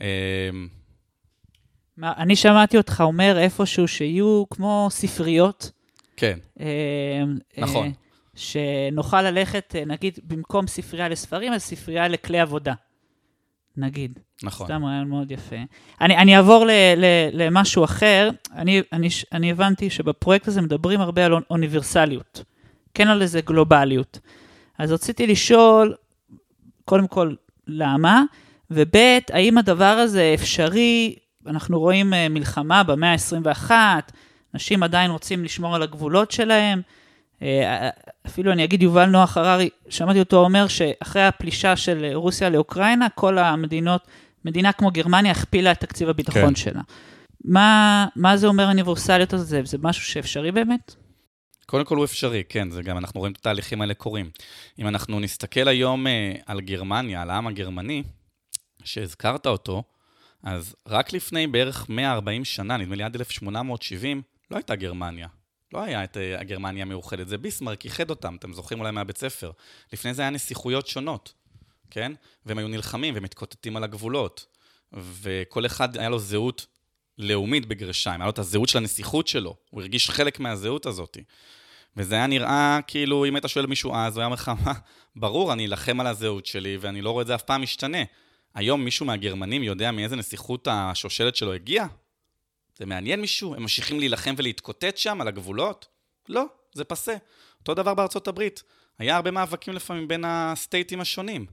אמ, 0.00 0.06
מה, 1.96 2.12
אני 2.16 2.36
שמעתי 2.36 2.76
אותך 2.76 3.02
אומר 3.06 3.38
איפשהו 3.38 3.88
שיהיו 3.88 4.44
כמו 4.50 4.88
ספריות. 4.90 5.70
כן, 6.16 6.38
אה, 6.60 7.22
נכון. 7.58 7.92
שנוכל 8.34 9.22
ללכת, 9.22 9.74
אה, 9.78 9.84
נגיד, 9.84 10.18
במקום 10.24 10.66
ספרייה 10.66 11.08
לספרים, 11.08 11.52
אז 11.52 11.62
ספרייה 11.62 12.08
לכלי 12.08 12.40
עבודה. 12.40 12.74
נגיד. 13.76 14.18
נכון. 14.42 14.66
סתם 14.66 14.84
רעיון 14.84 15.08
מאוד 15.08 15.30
יפה. 15.30 15.56
אני, 16.00 16.16
אני 16.16 16.36
אעבור 16.36 16.64
ל, 16.64 16.70
ל, 16.96 17.04
למשהו 17.32 17.84
אחר. 17.84 18.30
אני, 18.54 18.82
אני, 18.92 19.08
אני 19.32 19.50
הבנתי 19.50 19.90
שבפרויקט 19.90 20.48
הזה 20.48 20.62
מדברים 20.62 21.00
הרבה 21.00 21.26
על 21.26 21.32
אונ- 21.34 21.42
אוניברסליות. 21.50 22.44
כן 22.94 23.08
על 23.08 23.22
איזה 23.22 23.40
גלובליות. 23.40 24.18
אז 24.78 24.92
רציתי 24.92 25.26
לשאול, 25.26 25.94
קודם 26.84 27.06
כל, 27.06 27.34
למה? 27.66 28.22
וב', 28.70 28.96
האם 29.32 29.58
הדבר 29.58 29.84
הזה 29.84 30.34
אפשרי? 30.34 31.14
אנחנו 31.46 31.80
רואים 31.80 32.14
אה, 32.14 32.28
מלחמה 32.28 32.82
במאה 32.82 33.12
ה-21, 33.12 33.70
אנשים 34.54 34.82
עדיין 34.82 35.10
רוצים 35.10 35.44
לשמור 35.44 35.74
על 35.74 35.82
הגבולות 35.82 36.30
שלהם. 36.30 36.82
אה, 37.42 37.88
אפילו 38.26 38.52
אני 38.52 38.64
אגיד, 38.64 38.82
יובל 38.82 39.06
נוח 39.06 39.36
הררי, 39.36 39.68
שמעתי 39.88 40.18
אותו 40.18 40.44
אומר 40.44 40.68
שאחרי 40.68 41.22
הפלישה 41.22 41.76
של 41.76 42.10
רוסיה 42.14 42.50
לאוקראינה, 42.50 43.08
כל 43.14 43.38
המדינות, 43.38 44.06
מדינה 44.44 44.72
כמו 44.72 44.90
גרמניה 44.90 45.32
הכפילה 45.32 45.72
את 45.72 45.80
תקציב 45.80 46.08
הביטחון 46.08 46.42
כן. 46.42 46.54
שלה. 46.54 46.80
מה, 47.44 48.06
מה 48.16 48.36
זה 48.36 48.46
אומר 48.46 48.68
אוניברסליות 48.68 49.32
הזה? 49.32 49.60
זה 49.64 49.78
משהו 49.82 50.04
שאפשרי 50.04 50.52
באמת? 50.52 50.94
קודם 51.72 51.84
כל 51.84 51.96
הוא 51.96 52.04
אפשרי, 52.04 52.42
כן, 52.48 52.70
זה 52.70 52.82
גם, 52.82 52.98
אנחנו 52.98 53.20
רואים 53.20 53.32
את 53.32 53.38
התהליכים 53.38 53.80
האלה 53.80 53.94
קורים. 53.94 54.30
אם 54.78 54.88
אנחנו 54.88 55.20
נסתכל 55.20 55.68
היום 55.68 56.06
אה, 56.06 56.34
על 56.46 56.60
גרמניה, 56.60 57.22
על 57.22 57.30
העם 57.30 57.46
הגרמני, 57.46 58.02
שהזכרת 58.84 59.46
אותו, 59.46 59.82
אז 60.42 60.76
רק 60.86 61.12
לפני 61.12 61.46
בערך 61.46 61.86
140 61.88 62.44
שנה, 62.44 62.76
נדמה 62.76 62.96
לי 62.96 63.02
עד 63.02 63.14
1870, 63.14 64.22
לא 64.50 64.56
הייתה 64.56 64.76
גרמניה. 64.76 65.28
לא 65.72 65.82
היה 65.82 66.04
את 66.04 66.16
אה, 66.16 66.40
הגרמניה 66.40 66.82
המאוחדת, 66.82 67.28
זה 67.28 67.38
ביסמרק 67.38 67.84
איחד 67.84 68.10
אותם, 68.10 68.36
אתם 68.36 68.52
זוכרים 68.52 68.80
אולי 68.80 68.90
מהבית 68.90 69.18
ספר. 69.18 69.50
לפני 69.92 70.14
זה 70.14 70.22
היה 70.22 70.30
נסיכויות 70.30 70.86
שונות, 70.86 71.32
כן? 71.90 72.12
והם 72.46 72.58
היו 72.58 72.68
נלחמים 72.68 73.14
ומתקוטטים 73.16 73.76
על 73.76 73.84
הגבולות. 73.84 74.46
וכל 74.92 75.66
אחד 75.66 75.96
היה 75.96 76.08
לו 76.08 76.18
זהות 76.18 76.66
לאומית 77.18 77.66
בגרשיים, 77.66 78.20
היה 78.20 78.26
לו 78.26 78.30
את 78.30 78.38
הזהות 78.38 78.68
של 78.68 78.78
הנסיכות 78.78 79.28
שלו, 79.28 79.56
הוא 79.70 79.80
הרגיש 79.80 80.10
חלק 80.10 80.40
מהזהות 80.40 80.86
הזאת. 80.86 81.18
וזה 81.96 82.14
היה 82.14 82.26
נראה 82.26 82.80
כאילו, 82.86 83.24
אם 83.24 83.34
היית 83.34 83.44
שואל 83.46 83.66
מישהו 83.66 83.94
אז, 83.94 84.16
הוא 84.16 84.20
היה 84.20 84.26
אומר 84.26 84.34
לך, 84.34 84.52
מה, 84.64 84.72
ברור, 85.16 85.52
אני 85.52 85.66
אלחם 85.66 86.00
על 86.00 86.06
הזהות 86.06 86.46
שלי, 86.46 86.76
ואני 86.80 87.02
לא 87.02 87.10
רואה 87.10 87.22
את 87.22 87.26
זה 87.26 87.34
אף 87.34 87.42
פעם 87.42 87.62
משתנה. 87.62 87.98
היום 88.54 88.84
מישהו 88.84 89.06
מהגרמנים 89.06 89.62
יודע 89.62 89.90
מאיזה 89.90 90.16
נסיכות 90.16 90.68
השושלת 90.70 91.36
שלו 91.36 91.52
הגיע? 91.52 91.86
זה 92.78 92.86
מעניין 92.86 93.20
מישהו? 93.20 93.54
הם 93.54 93.62
ממשיכים 93.62 93.98
להילחם 93.98 94.34
ולהתקוטט 94.36 94.96
שם 94.96 95.20
על 95.20 95.28
הגבולות? 95.28 95.88
לא, 96.28 96.44
זה 96.72 96.84
פסה. 96.84 97.16
אותו 97.60 97.74
דבר 97.74 97.94
בארצות 97.94 98.28
הברית. 98.28 98.62
היה 98.98 99.16
הרבה 99.16 99.30
מאבקים 99.30 99.74
לפעמים 99.74 100.08
בין 100.08 100.24
הסטייטים 100.26 101.00
השונים. 101.00 101.46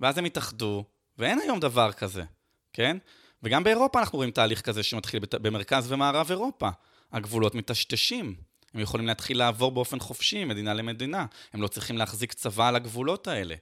ואז 0.00 0.18
הם 0.18 0.24
התאחדו, 0.24 0.84
ואין 1.18 1.38
היום 1.38 1.60
דבר 1.60 1.92
כזה, 1.92 2.24
כן? 2.72 2.96
וגם 3.42 3.64
באירופה 3.64 4.00
אנחנו 4.00 4.16
רואים 4.16 4.30
תהליך 4.30 4.60
כזה 4.60 4.82
שמתחיל 4.82 5.20
במרכז 5.32 5.92
ומערב 5.92 6.26
אירופה. 6.30 6.68
הגבולות 7.12 7.54
מטשטשים. 7.54 8.34
הם 8.74 8.80
יכולים 8.80 9.06
להתחיל 9.06 9.38
לעבור 9.38 9.70
באופן 9.72 10.00
חופשי, 10.00 10.44
מדינה 10.44 10.74
למדינה. 10.74 11.26
הם 11.52 11.62
לא 11.62 11.68
צריכים 11.68 11.98
להחזיק 11.98 12.32
צבא 12.32 12.68
על 12.68 12.76
הגבולות 12.76 13.28
האלה. 13.28 13.54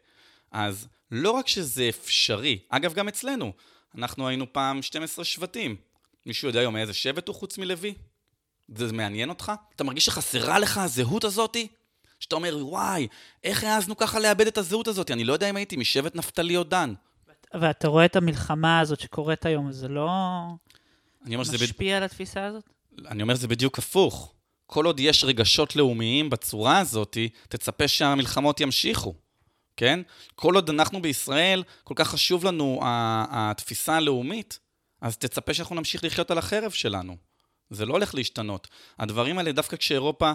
אז 0.52 0.88
לא 1.10 1.30
רק 1.30 1.48
שזה 1.48 1.88
אפשרי, 1.88 2.58
אגב, 2.68 2.94
גם 2.94 3.08
אצלנו, 3.08 3.52
אנחנו 3.98 4.28
היינו 4.28 4.52
פעם 4.52 4.82
12 4.82 5.24
שבטים. 5.24 5.76
מישהו 6.26 6.48
יודע 6.48 6.60
היום 6.60 6.74
מאיזה 6.74 6.94
שבט 6.94 7.28
הוא 7.28 7.36
חוץ 7.36 7.58
מלוי? 7.58 7.94
זה 8.76 8.92
מעניין 8.92 9.28
אותך? 9.28 9.52
אתה 9.76 9.84
מרגיש 9.84 10.06
שחסרה 10.06 10.58
לך 10.58 10.78
הזהות 10.78 11.24
הזאתי? 11.24 11.68
שאתה 12.20 12.34
אומר, 12.34 12.58
וואי, 12.60 13.08
איך 13.44 13.64
העזנו 13.64 13.96
ככה 13.96 14.20
לאבד 14.20 14.46
את 14.46 14.58
הזהות 14.58 14.88
הזאת? 14.88 15.10
אני 15.10 15.24
לא 15.24 15.32
יודע 15.32 15.50
אם 15.50 15.56
הייתי 15.56 15.76
משבט 15.76 16.14
נפתלי 16.16 16.56
או 16.56 16.64
דן. 16.64 16.94
ואתה 17.54 17.88
רואה 17.88 18.04
את 18.04 18.16
המלחמה 18.16 18.80
הזאת 18.80 19.00
שקורית 19.00 19.46
היום, 19.46 19.72
זה 19.72 19.88
לא 19.88 20.08
שזה, 21.26 21.56
בד... 21.56 21.62
משפיע 21.62 21.96
על 21.96 22.02
התפיסה 22.02 22.46
הזאת? 22.46 22.64
אני 23.06 23.22
אומר 23.22 23.34
שזה 23.34 23.48
בדיוק 23.48 23.78
הפוך. 23.78 24.34
כל 24.70 24.86
עוד 24.86 25.00
יש 25.00 25.24
רגשות 25.24 25.76
לאומיים 25.76 26.30
בצורה 26.30 26.78
הזאת, 26.78 27.16
תצפה 27.48 27.88
שהמלחמות 27.88 28.60
ימשיכו, 28.60 29.14
כן? 29.76 30.00
כל 30.34 30.54
עוד 30.54 30.70
אנחנו 30.70 31.02
בישראל, 31.02 31.62
כל 31.84 31.94
כך 31.96 32.08
חשוב 32.08 32.44
לנו 32.44 32.80
התפיסה 33.30 33.96
הלאומית, 33.96 34.58
אז 35.00 35.16
תצפה 35.16 35.54
שאנחנו 35.54 35.76
נמשיך 35.76 36.04
לחיות 36.04 36.30
על 36.30 36.38
החרב 36.38 36.70
שלנו. 36.70 37.16
זה 37.70 37.86
לא 37.86 37.92
הולך 37.92 38.14
להשתנות. 38.14 38.68
הדברים 38.98 39.38
האלה, 39.38 39.52
דווקא 39.52 39.76
כשאירופה 39.76 40.32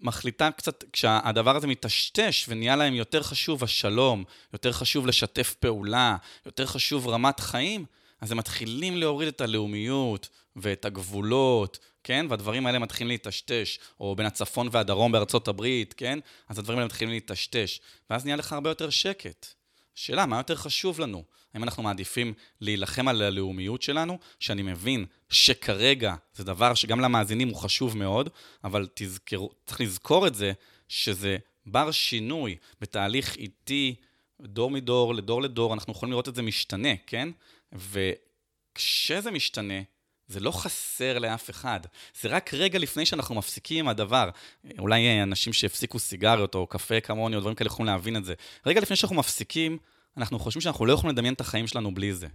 מחליטה 0.00 0.50
קצת, 0.50 0.84
כשהדבר 0.92 1.56
הזה 1.56 1.66
מטשטש 1.66 2.44
ונהיה 2.48 2.76
להם 2.76 2.94
יותר 2.94 3.22
חשוב 3.22 3.64
השלום, 3.64 4.24
יותר 4.52 4.72
חשוב 4.72 5.06
לשתף 5.06 5.54
פעולה, 5.54 6.16
יותר 6.46 6.66
חשוב 6.66 7.08
רמת 7.08 7.40
חיים, 7.40 7.84
אז 8.20 8.32
הם 8.32 8.38
מתחילים 8.38 8.96
להוריד 8.96 9.28
את 9.28 9.40
הלאומיות 9.40 10.28
ואת 10.56 10.84
הגבולות, 10.84 11.78
כן? 12.08 12.26
והדברים 12.28 12.66
האלה 12.66 12.78
מתחילים 12.78 13.08
להיטשטש, 13.08 13.78
או 14.00 14.16
בין 14.16 14.26
הצפון 14.26 14.68
והדרום 14.72 15.12
בארצות 15.12 15.48
הברית, 15.48 15.94
כן? 15.94 16.18
אז 16.48 16.58
הדברים 16.58 16.78
האלה 16.78 16.86
מתחילים 16.86 17.10
להיטשטש, 17.10 17.80
ואז 18.10 18.24
נהיה 18.24 18.36
לך 18.36 18.52
הרבה 18.52 18.70
יותר 18.70 18.90
שקט. 18.90 19.46
שאלה, 19.94 20.26
מה 20.26 20.36
יותר 20.36 20.56
חשוב 20.56 21.00
לנו? 21.00 21.24
האם 21.54 21.62
אנחנו 21.62 21.82
מעדיפים 21.82 22.34
להילחם 22.60 23.08
על 23.08 23.22
הלאומיות 23.22 23.82
שלנו, 23.82 24.18
שאני 24.40 24.62
מבין 24.62 25.06
שכרגע 25.30 26.14
זה 26.34 26.44
דבר 26.44 26.74
שגם 26.74 27.00
למאזינים 27.00 27.48
הוא 27.48 27.56
חשוב 27.56 27.96
מאוד, 27.96 28.28
אבל 28.64 28.88
תזכרו, 28.94 29.50
צריך 29.66 29.80
לזכור 29.80 30.26
את 30.26 30.34
זה, 30.34 30.52
שזה 30.88 31.36
בר 31.66 31.90
שינוי 31.90 32.56
בתהליך 32.80 33.36
איטי, 33.36 33.94
דור 34.40 34.70
מדור, 34.70 35.14
לדור 35.14 35.42
לדור, 35.42 35.74
אנחנו 35.74 35.92
יכולים 35.92 36.10
לראות 36.10 36.28
את 36.28 36.34
זה 36.34 36.42
משתנה, 36.42 36.96
כן? 37.06 37.28
וכשזה 37.72 39.30
משתנה, 39.30 39.82
זה 40.28 40.40
לא 40.40 40.50
חסר 40.50 41.18
לאף 41.18 41.50
אחד. 41.50 41.80
זה 42.20 42.28
רק 42.28 42.54
רגע 42.54 42.78
לפני 42.78 43.06
שאנחנו 43.06 43.34
מפסיקים 43.34 43.88
הדבר. 43.88 44.30
אולי 44.78 45.22
אנשים 45.22 45.52
שהפסיקו 45.52 45.98
סיגריות 45.98 46.54
או 46.54 46.66
קפה 46.66 47.00
כמוני 47.00 47.36
או 47.36 47.40
דברים 47.40 47.54
כאלה 47.54 47.68
יכולים 47.68 47.86
להבין 47.86 48.16
את 48.16 48.24
זה. 48.24 48.34
רגע 48.66 48.80
לפני 48.80 48.96
שאנחנו 48.96 49.16
מפסיקים, 49.16 49.78
אנחנו 50.16 50.38
חושבים 50.38 50.60
שאנחנו 50.60 50.86
לא 50.86 50.92
יכולים 50.92 51.16
לדמיין 51.16 51.34
את 51.34 51.40
החיים 51.40 51.66
שלנו 51.66 51.94
בלי 51.94 52.14
זה. 52.14 52.26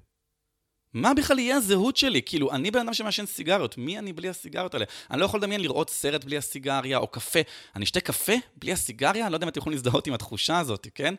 מה 0.93 1.13
בכלל 1.13 1.39
יהיה 1.39 1.55
הזהות 1.55 1.97
שלי? 1.97 2.21
כאילו, 2.25 2.51
אני 2.51 2.71
בן 2.71 2.79
אדם 2.79 2.93
שמעשן 2.93 3.25
סיגריות, 3.25 3.77
מי 3.77 3.99
אני 3.99 4.13
בלי 4.13 4.29
הסיגריות 4.29 4.73
האלה? 4.73 4.85
אני 5.11 5.19
לא 5.19 5.25
יכול 5.25 5.39
לדמיין 5.39 5.61
לראות 5.61 5.89
סרט 5.89 6.23
בלי 6.23 6.37
הסיגריה, 6.37 6.97
או 6.97 7.07
קפה. 7.07 7.39
אני 7.75 7.85
אשתה 7.85 7.99
קפה 7.99 8.33
בלי 8.55 8.71
הסיגריה? 8.71 9.25
אני 9.25 9.31
לא 9.31 9.35
יודע 9.35 9.45
אם 9.45 9.49
אתם 9.49 9.59
יכולים 9.59 9.77
להזדהות 9.77 10.07
עם 10.07 10.13
התחושה 10.13 10.59
הזאת, 10.59 10.87
כן? 10.95 11.15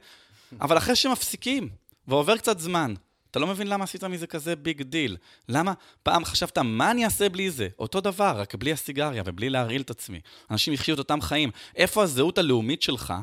אבל 0.61 0.79
אחרי 0.79 0.97
שמפסיקים, 0.97 1.69
ועובר 2.09 2.37
קצת 2.37 2.59
זמן, 2.59 2.95
אתה 3.35 3.41
לא 3.41 3.47
מבין 3.47 3.67
למה 3.67 3.85
עשית 3.85 4.05
מזה 4.05 4.27
כזה 4.27 4.57
big 4.57 4.83
deal. 4.83 5.17
למה 5.49 5.73
פעם 6.03 6.25
חשבת, 6.25 6.59
מה 6.59 6.91
אני 6.91 7.05
אעשה 7.05 7.29
בלי 7.29 7.51
זה? 7.51 7.69
אותו 7.79 8.01
דבר, 8.01 8.35
רק 8.37 8.55
בלי 8.55 8.73
הסיגריה 8.73 9.23
ובלי 9.27 9.51
להרעיל 9.51 9.81
את 9.81 9.91
עצמי. 9.91 10.21
אנשים 10.51 10.73
יחיו 10.73 10.95
את 10.95 10.99
אותם 10.99 11.21
חיים. 11.21 11.51
איפה 11.77 12.03
הזהות 12.03 12.39
הלאומית 12.39 12.83
שלך 12.83 13.15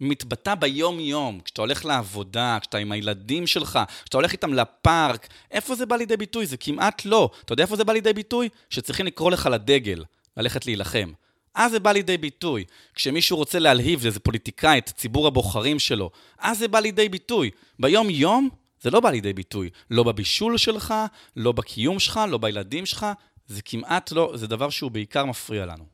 מתבטא 0.00 0.54
ביום-יום, 0.54 1.40
כשאתה 1.44 1.60
הולך 1.60 1.84
לעבודה, 1.84 2.58
כשאתה 2.60 2.78
עם 2.78 2.92
הילדים 2.92 3.46
שלך, 3.46 3.78
כשאתה 4.04 4.16
הולך 4.16 4.32
איתם 4.32 4.54
לפארק, 4.54 5.28
איפה 5.50 5.74
זה 5.74 5.86
בא 5.86 5.96
לידי 5.96 6.16
ביטוי? 6.16 6.46
זה 6.46 6.56
כמעט 6.56 7.04
לא. 7.04 7.30
אתה 7.44 7.52
יודע 7.52 7.62
איפה 7.62 7.76
זה 7.76 7.84
בא 7.84 7.92
לידי 7.92 8.12
ביטוי? 8.12 8.48
שצריכים 8.70 9.06
לקרוא 9.06 9.30
לך 9.30 9.48
לדגל, 9.52 10.04
ללכת 10.36 10.66
להילחם. 10.66 11.12
אז 11.54 11.70
זה 11.70 11.80
בא 11.80 11.92
לידי 11.92 12.18
ביטוי. 12.18 12.64
כשמישהו 12.94 13.36
רוצה 13.36 13.58
להלהיב 13.58 14.04
איזה 14.04 14.20
פוליטיקאי, 14.20 14.78
את 14.78 14.92
ציבור 14.96 15.26
הבוחרים 15.26 15.78
שלו, 15.78 16.10
אז 16.38 16.58
זה 16.58 16.68
בא 16.68 16.80
לידי 16.80 17.08
ביטוי. 17.08 17.50
ביום-יום 17.78 18.63
זה 18.84 18.90
לא 18.90 19.00
בא 19.00 19.10
לידי 19.10 19.32
ביטוי. 19.32 19.70
לא 19.90 20.02
בבישול 20.02 20.58
שלך, 20.58 20.94
לא 21.36 21.52
בקיום 21.52 21.98
שלך, 21.98 22.20
לא 22.30 22.38
בילדים 22.38 22.86
שלך, 22.86 23.06
זה 23.48 23.62
כמעט 23.62 24.12
לא, 24.12 24.32
זה 24.34 24.46
דבר 24.46 24.70
שהוא 24.70 24.90
בעיקר 24.90 25.24
מפריע 25.24 25.66
לנו. 25.66 25.84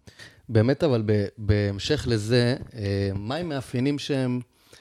באמת, 0.49 0.85
אבל 0.85 1.03
בהמשך 1.39 2.05
לזה, 2.09 2.57
אה, 2.75 3.11
מהם 3.15 3.49
מאפיינים 3.49 3.99
שהם, 3.99 4.41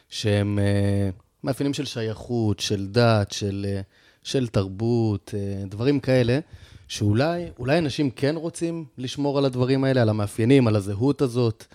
שהם 0.10 0.60
אה, 0.60 1.10
מאפיינים 1.44 1.74
של 1.74 1.86
שייכות, 1.86 2.60
של 2.60 2.88
דת, 2.88 3.32
של, 3.32 3.66
אה, 3.70 3.82
של 4.24 4.48
תרבות, 4.48 5.34
דברים 5.68 6.00
כאלה, 6.00 6.40
שאולי 6.88 7.46
אולי 7.60 7.78
אנשים 7.78 8.12
כן 8.12 8.36
רוצים 8.36 8.86
לשמור 8.98 9.38
על 9.38 9.46
הדברים 9.46 9.84
האלה, 9.84 10.02
על 10.02 10.10
המאפיינים, 10.10 10.68
על 10.68 10.76
הזהות 10.76 11.22
הזאת, 11.22 11.66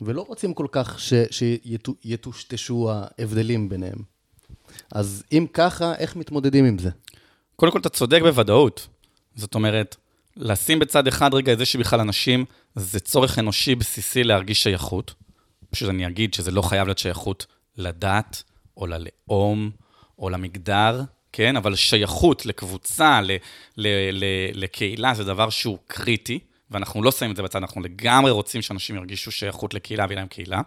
ולא 0.00 0.22
רוצים 0.28 0.54
כל 0.54 0.66
כך 0.72 0.98
שיטושטשו 1.30 2.90
ההבדלים 2.92 3.68
ביניהם. 3.68 4.19
אז 4.92 5.22
אם 5.32 5.46
ככה, 5.52 5.94
איך 5.94 6.16
מתמודדים 6.16 6.64
עם 6.64 6.78
זה? 6.78 6.90
קודם 7.56 7.72
כל, 7.72 7.78
אתה 7.78 7.88
צודק 7.88 8.20
בוודאות. 8.22 8.88
זאת 9.34 9.54
אומרת, 9.54 9.96
לשים 10.36 10.78
בצד 10.78 11.06
אחד 11.06 11.34
רגע 11.34 11.52
את 11.52 11.58
זה 11.58 11.66
שבכלל 11.66 12.00
אנשים, 12.00 12.44
זה 12.74 13.00
צורך 13.00 13.38
אנושי 13.38 13.74
בסיסי 13.74 14.24
להרגיש 14.24 14.62
שייכות. 14.62 15.14
פשוט 15.70 15.88
אני 15.88 16.06
אגיד 16.06 16.34
שזה 16.34 16.50
לא 16.50 16.62
חייב 16.62 16.86
להיות 16.86 16.98
שייכות 16.98 17.46
לדת, 17.76 18.42
או 18.76 18.86
ללאום, 18.86 19.70
או 20.18 20.30
למגדר, 20.30 21.02
כן? 21.32 21.56
אבל 21.56 21.74
שייכות 21.74 22.46
לקבוצה, 22.46 23.20
ל, 23.20 23.30
ל, 23.76 23.88
ל, 24.12 24.24
לקהילה, 24.54 25.14
זה 25.14 25.24
דבר 25.24 25.50
שהוא 25.50 25.78
קריטי, 25.86 26.38
ואנחנו 26.70 27.02
לא 27.02 27.12
שמים 27.12 27.30
את 27.30 27.36
זה 27.36 27.42
בצד, 27.42 27.58
אנחנו 27.58 27.80
לגמרי 27.80 28.30
רוצים 28.30 28.62
שאנשים 28.62 28.96
ירגישו 28.96 29.30
שייכות 29.30 29.74
לקהילה 29.74 30.04
ויהיה 30.08 30.18
להם 30.18 30.28
קהילה. 30.28 30.60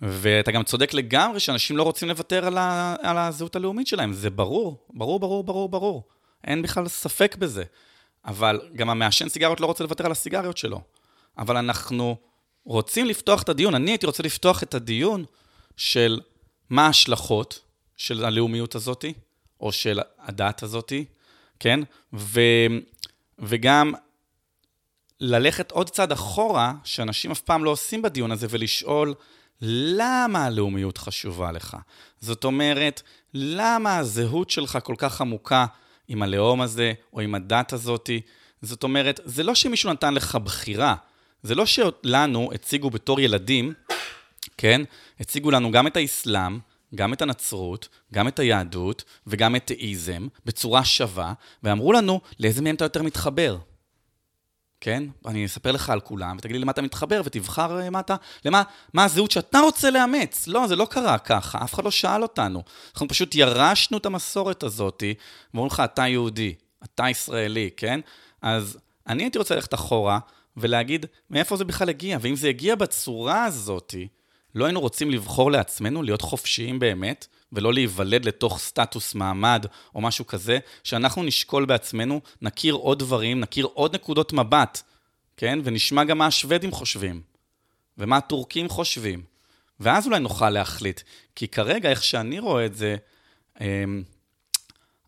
ואתה 0.00 0.52
גם 0.52 0.62
צודק 0.62 0.94
לגמרי 0.94 1.40
שאנשים 1.40 1.76
לא 1.76 1.82
רוצים 1.82 2.08
לוותר 2.08 2.46
על, 2.46 2.58
ה, 2.58 2.96
על 3.02 3.18
הזהות 3.18 3.56
הלאומית 3.56 3.86
שלהם, 3.86 4.12
זה 4.12 4.30
ברור, 4.30 4.86
ברור, 4.90 5.20
ברור, 5.20 5.44
ברור, 5.44 5.68
ברור. 5.68 6.02
אין 6.44 6.62
בכלל 6.62 6.88
ספק 6.88 7.36
בזה. 7.36 7.64
אבל 8.24 8.60
גם 8.76 8.90
המעשן 8.90 9.28
סיגריות 9.28 9.60
לא 9.60 9.66
רוצה 9.66 9.84
לוותר 9.84 10.06
על 10.06 10.12
הסיגריות 10.12 10.56
שלו. 10.56 10.80
אבל 11.38 11.56
אנחנו 11.56 12.16
רוצים 12.64 13.06
לפתוח 13.06 13.42
את 13.42 13.48
הדיון, 13.48 13.74
אני 13.74 13.90
הייתי 13.90 14.06
רוצה 14.06 14.22
לפתוח 14.22 14.62
את 14.62 14.74
הדיון 14.74 15.24
של 15.76 16.20
מה 16.70 16.86
ההשלכות 16.86 17.60
של 17.96 18.24
הלאומיות 18.24 18.74
הזאת, 18.74 19.04
או 19.60 19.72
של 19.72 20.00
הדת 20.18 20.62
הזאת, 20.62 20.92
כן? 21.60 21.80
ו, 22.12 22.40
וגם 23.38 23.92
ללכת 25.20 25.70
עוד 25.70 25.90
צעד 25.90 26.12
אחורה, 26.12 26.72
שאנשים 26.84 27.30
אף 27.30 27.40
פעם 27.40 27.64
לא 27.64 27.70
עושים 27.70 28.02
בדיון 28.02 28.32
הזה, 28.32 28.46
ולשאול, 28.50 29.14
למה 29.62 30.44
הלאומיות 30.44 30.98
חשובה 30.98 31.52
לך? 31.52 31.76
זאת 32.20 32.44
אומרת, 32.44 33.02
למה 33.34 33.96
הזהות 33.96 34.50
שלך 34.50 34.78
כל 34.82 34.94
כך 34.98 35.20
עמוקה 35.20 35.66
עם 36.08 36.22
הלאום 36.22 36.60
הזה, 36.60 36.92
או 37.12 37.20
עם 37.20 37.34
הדת 37.34 37.72
הזאתי? 37.72 38.20
זאת 38.62 38.82
אומרת, 38.82 39.20
זה 39.24 39.42
לא 39.42 39.54
שמישהו 39.54 39.92
נתן 39.92 40.14
לך 40.14 40.38
בחירה, 40.44 40.94
זה 41.42 41.54
לא 41.54 41.66
שלנו 41.66 42.50
הציגו 42.54 42.90
בתור 42.90 43.20
ילדים, 43.20 43.72
כן? 44.56 44.80
הציגו 45.20 45.50
לנו 45.50 45.70
גם 45.70 45.86
את 45.86 45.96
האסלאם, 45.96 46.58
גם 46.94 47.12
את 47.12 47.22
הנצרות, 47.22 47.88
גם 48.12 48.28
את 48.28 48.38
היהדות 48.38 49.04
וגם 49.26 49.56
את 49.56 49.70
האיזם 49.70 50.26
בצורה 50.44 50.84
שווה, 50.84 51.32
ואמרו 51.62 51.92
לנו 51.92 52.20
לאיזה 52.40 52.62
מהם 52.62 52.74
אתה 52.74 52.84
יותר 52.84 53.02
מתחבר. 53.02 53.58
כן? 54.84 55.04
אני 55.26 55.46
אספר 55.46 55.72
לך 55.72 55.90
על 55.90 56.00
כולם, 56.00 56.36
ותגיד 56.38 56.56
לי 56.56 56.62
למה 56.62 56.72
אתה 56.72 56.82
מתחבר, 56.82 57.22
ותבחר 57.24 57.80
אה, 57.80 57.90
מה 57.90 58.00
אתה, 58.00 58.16
למה, 58.44 58.62
מה 58.94 59.04
הזהות 59.04 59.30
שאתה 59.30 59.60
רוצה 59.60 59.90
לאמץ. 59.90 60.46
לא, 60.48 60.66
זה 60.66 60.76
לא 60.76 60.86
קרה 60.90 61.18
ככה, 61.18 61.64
אף 61.64 61.74
אחד 61.74 61.84
לא 61.84 61.90
שאל 61.90 62.22
אותנו. 62.22 62.62
אנחנו 62.92 63.08
פשוט 63.08 63.34
ירשנו 63.34 63.98
את 63.98 64.06
המסורת 64.06 64.62
הזאת, 64.62 65.02
ואומרים 65.54 65.72
לך, 65.72 65.82
אתה 65.84 66.08
יהודי, 66.08 66.54
אתה 66.84 67.10
ישראלי, 67.10 67.70
כן? 67.76 68.00
אז 68.42 68.78
אני 69.06 69.22
הייתי 69.22 69.38
רוצה 69.38 69.54
ללכת 69.54 69.74
אחורה, 69.74 70.18
ולהגיד, 70.56 71.06
מאיפה 71.30 71.56
זה 71.56 71.64
בכלל 71.64 71.88
הגיע? 71.88 72.18
ואם 72.20 72.36
זה 72.36 72.48
הגיע 72.48 72.74
בצורה 72.74 73.44
הזאת, 73.44 73.94
לא 74.54 74.64
היינו 74.64 74.80
רוצים 74.80 75.10
לבחור 75.10 75.50
לעצמנו, 75.50 76.02
להיות 76.02 76.22
חופשיים 76.22 76.78
באמת, 76.78 77.26
ולא 77.52 77.74
להיוולד 77.74 78.24
לתוך 78.24 78.58
סטטוס 78.58 79.14
מעמד 79.14 79.66
או 79.94 80.00
משהו 80.00 80.26
כזה, 80.26 80.58
שאנחנו 80.84 81.22
נשקול 81.22 81.64
בעצמנו, 81.64 82.20
נכיר 82.42 82.74
עוד 82.74 82.98
דברים, 82.98 83.40
נכיר 83.40 83.68
עוד 83.74 83.94
נקודות 83.94 84.32
מבט, 84.32 84.82
כן? 85.36 85.58
ונשמע 85.64 86.04
גם 86.04 86.18
מה 86.18 86.26
השוודים 86.26 86.72
חושבים, 86.72 87.20
ומה 87.98 88.16
הטורקים 88.16 88.68
חושבים. 88.68 89.22
ואז 89.80 90.06
אולי 90.06 90.20
נוכל 90.20 90.50
להחליט. 90.50 91.00
כי 91.34 91.48
כרגע, 91.48 91.90
איך 91.90 92.04
שאני 92.04 92.38
רואה 92.38 92.66
את 92.66 92.74
זה, 92.74 92.96
אמ, 93.60 94.02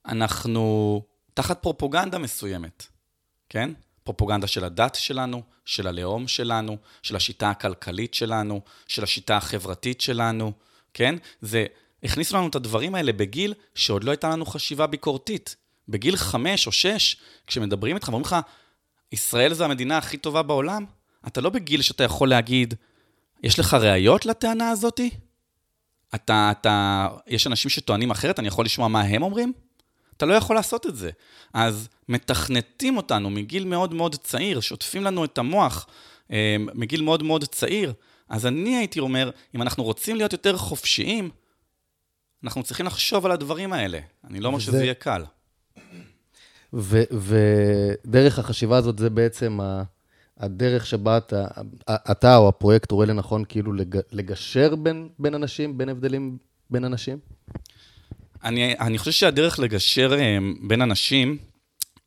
אנחנו 0.07 1.03
תחת 1.35 1.63
פרופוגנדה 1.63 2.19
מסוימת, 2.19 2.87
כן? 3.49 3.71
פרופוגנדה 4.07 4.47
של 4.47 4.65
הדת 4.65 4.95
שלנו, 4.95 5.43
של 5.65 5.87
הלאום 5.87 6.29
שלנו, 6.29 6.77
של 7.03 7.17
השיטה 7.17 7.51
הכלכלית 7.51 8.15
שלנו, 8.15 8.61
של 8.89 9.03
השיטה 9.03 9.37
החברתית 9.37 10.01
שלנו, 10.01 10.53
כן? 10.95 11.15
זה 11.41 11.67
הכניסו 12.03 12.37
לנו 12.37 12.49
את 12.49 12.55
הדברים 12.55 12.95
האלה 12.95 13.13
בגיל 13.13 13.55
שעוד 13.75 14.05
לא 14.05 14.11
הייתה 14.11 14.29
לנו 14.29 14.47
חשיבה 14.47 14.87
ביקורתית. 14.87 15.57
בגיל 15.89 16.17
חמש 16.17 16.67
או 16.67 16.73
שש, 16.73 17.17
כשמדברים 17.47 17.97
איתך 17.97 18.09
ואומרים 18.09 18.25
לך, 18.25 18.37
ישראל 19.13 19.55
זו 19.55 19.65
המדינה 19.65 19.99
הכי 19.99 20.17
טובה 20.17 20.43
בעולם, 20.43 20.85
אתה 21.27 21.41
לא 21.41 21.51
בגיל 21.51 21.83
שאתה 21.83 22.05
יכול 22.05 22.29
להגיד, 22.29 22.75
יש 23.43 23.59
לך 23.59 23.75
ראיות 23.75 24.27
לטענה 24.27 24.71
הזאתי? 24.71 25.11
אתה, 26.15 26.51
אתה, 26.51 27.09
יש 27.27 27.47
אנשים 27.47 27.71
שטוענים 27.71 28.11
אחרת, 28.11 28.39
אני 28.39 28.49
יכול 28.49 28.65
לשמוע 28.65 28.89
מה 28.89 29.01
הם 29.01 29.23
אומרים? 29.23 29.53
אתה 30.17 30.27
לא 30.27 30.35
יכול 30.35 30.57
לעשות 30.57 30.87
את 30.87 30.97
זה. 30.97 31.11
אז 31.55 31.89
מתכנתים 32.09 32.97
אותנו 32.97 33.31
מגיל 33.31 33.65
מאוד 33.65 33.95
מאוד 33.95 34.15
צעיר, 34.15 34.61
שוטפים 34.61 35.05
לנו 35.05 35.25
את 35.25 35.39
המוח 35.39 35.87
אה, 36.33 36.57
מגיל 36.75 37.03
מאוד 37.03 37.23
מאוד 37.23 37.45
צעיר. 37.45 37.93
אז 38.29 38.47
אני 38.47 38.77
הייתי 38.77 39.01
אומר, 39.01 39.31
אם 39.55 39.63
אנחנו 39.63 39.85
רוצים 39.85 40.17
להיות 40.17 40.33
יותר 40.33 40.57
חופשיים, 40.57 41.31
אנחנו 42.45 42.63
צריכים 42.63 42.87
לחשוב 42.87 43.27
על 43.27 43.33
הדברים 43.33 43.73
האלה. 43.73 43.99
אני 44.25 44.41
לא 44.41 44.49
אומר 44.49 44.59
שזה 44.59 44.85
יהיה 44.85 44.95
קל. 44.95 45.25
ודרך 47.13 48.39
החשיבה 48.39 48.77
הזאת 48.77 48.99
זה 48.99 49.11
בעצם 49.11 49.59
הדרך 50.39 50.87
שבה 50.87 51.19
אתה, 51.19 51.47
אתה 52.11 52.37
או 52.37 52.49
הפרויקט 52.49 52.91
רואה 52.91 53.07
לנכון 53.07 53.45
כאילו 53.49 53.73
לגשר 54.13 54.77
בין, 54.77 55.09
בין 55.19 55.35
אנשים, 55.35 55.79
בין 55.79 55.89
הבדלים 55.89 56.39
בין 56.71 56.85
אנשים? 56.85 57.19
אני, 58.45 58.79
אני 58.79 58.99
חושב 58.99 59.13
שהדרך 59.13 59.59
לגשר 59.59 60.15
אה, 60.19 60.39
בין 60.61 60.83
אנשים 60.83 61.39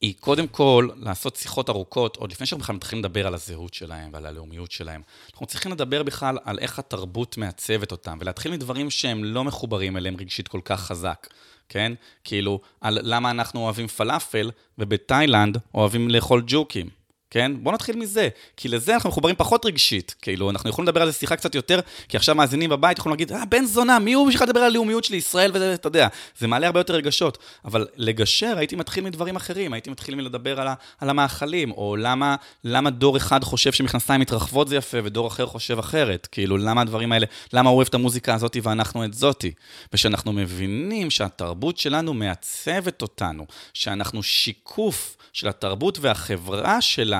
היא 0.01 0.13
קודם 0.19 0.47
כל 0.47 0.89
לעשות 0.95 1.35
שיחות 1.35 1.69
ארוכות, 1.69 2.15
עוד 2.15 2.31
לפני 2.31 2.45
שאנחנו 2.45 2.63
בכלל 2.63 2.75
מתחילים 2.75 3.05
לדבר 3.05 3.27
על 3.27 3.33
הזהות 3.33 3.73
שלהם 3.73 4.09
ועל 4.13 4.25
הלאומיות 4.25 4.71
שלהם. 4.71 5.01
אנחנו 5.31 5.45
צריכים 5.45 5.71
לדבר 5.71 6.03
בכלל 6.03 6.37
על 6.43 6.59
איך 6.59 6.79
התרבות 6.79 7.37
מעצבת 7.37 7.91
אותם, 7.91 8.17
ולהתחיל 8.21 8.51
מדברים 8.51 8.89
שהם 8.89 9.23
לא 9.23 9.43
מחוברים 9.43 9.97
אליהם 9.97 10.15
רגשית 10.19 10.47
כל 10.47 10.61
כך 10.65 10.81
חזק, 10.81 11.27
כן? 11.69 11.93
כאילו, 12.23 12.59
על 12.81 12.99
למה 13.01 13.31
אנחנו 13.31 13.59
אוהבים 13.59 13.87
פלאפל, 13.87 14.51
ובתאילנד 14.77 15.57
אוהבים 15.73 16.09
לאכול 16.09 16.43
ג'וקים. 16.47 16.98
כן? 17.31 17.51
בואו 17.63 17.75
נתחיל 17.75 17.95
מזה, 17.95 18.29
כי 18.57 18.67
לזה 18.67 18.93
אנחנו 18.93 19.09
מחוברים 19.09 19.35
פחות 19.35 19.65
רגשית. 19.65 20.15
כאילו, 20.21 20.49
אנחנו 20.49 20.69
יכולים 20.69 20.87
לדבר 20.87 21.01
על 21.01 21.11
זה 21.11 21.17
שיחה 21.17 21.35
קצת 21.35 21.55
יותר, 21.55 21.79
כי 22.09 22.17
עכשיו 22.17 22.35
מאזינים 22.35 22.69
בבית 22.69 22.97
יכולים 22.97 23.13
להגיד, 23.13 23.31
אה, 23.31 23.45
בן 23.45 23.65
זונה, 23.65 23.99
מי 23.99 24.13
הוא 24.13 24.27
בשביל 24.27 24.49
לדבר 24.49 24.59
על 24.59 24.65
הלאומיות 24.65 25.03
של 25.03 25.13
ישראל, 25.13 25.51
וזה, 25.53 25.73
אתה 25.73 25.87
יודע, 25.87 26.07
זה 26.37 26.47
מעלה 26.47 26.65
הרבה 26.67 26.79
יותר 26.79 26.93
רגשות. 26.93 27.37
אבל 27.65 27.87
לגשר, 27.95 28.53
הייתי 28.57 28.75
מתחיל 28.75 29.03
מדברים 29.03 29.35
אחרים, 29.35 29.73
הייתי 29.73 29.89
מתחיל 29.89 30.15
מלדבר 30.15 30.61
על, 30.61 30.67
על 30.99 31.09
המאכלים, 31.09 31.71
או 31.71 31.95
למה, 31.95 32.35
למה 32.63 32.89
דור 32.89 33.17
אחד 33.17 33.43
חושב 33.43 33.71
שמכנסיים 33.71 34.21
מתרחבות 34.21 34.67
זה 34.67 34.75
יפה, 34.75 34.97
ודור 35.03 35.27
אחר 35.27 35.45
חושב 35.45 35.79
אחרת. 35.79 36.27
כאילו, 36.31 36.57
למה 36.57 36.81
הדברים 36.81 37.11
האלה, 37.11 37.25
למה 37.53 37.69
הוא 37.69 37.77
אוהב 37.77 37.87
את 37.87 37.93
המוזיקה 37.93 38.33
הזאת 38.33 38.57
ואנחנו 38.63 39.05
את 39.05 39.13
זאתי. 39.13 39.51
ושאנחנו 39.93 40.33
מבינים 40.33 41.09
שהתרבות 41.09 41.77
שלנו 41.77 42.13
מעצבת 42.13 43.01
אותנו, 43.01 43.45
שאנחנו 43.73 44.23
שיקוף 44.23 45.17
של 45.33 45.47
התרבות 45.47 45.97
והחברה 46.01 46.81
שלנו, 46.81 47.18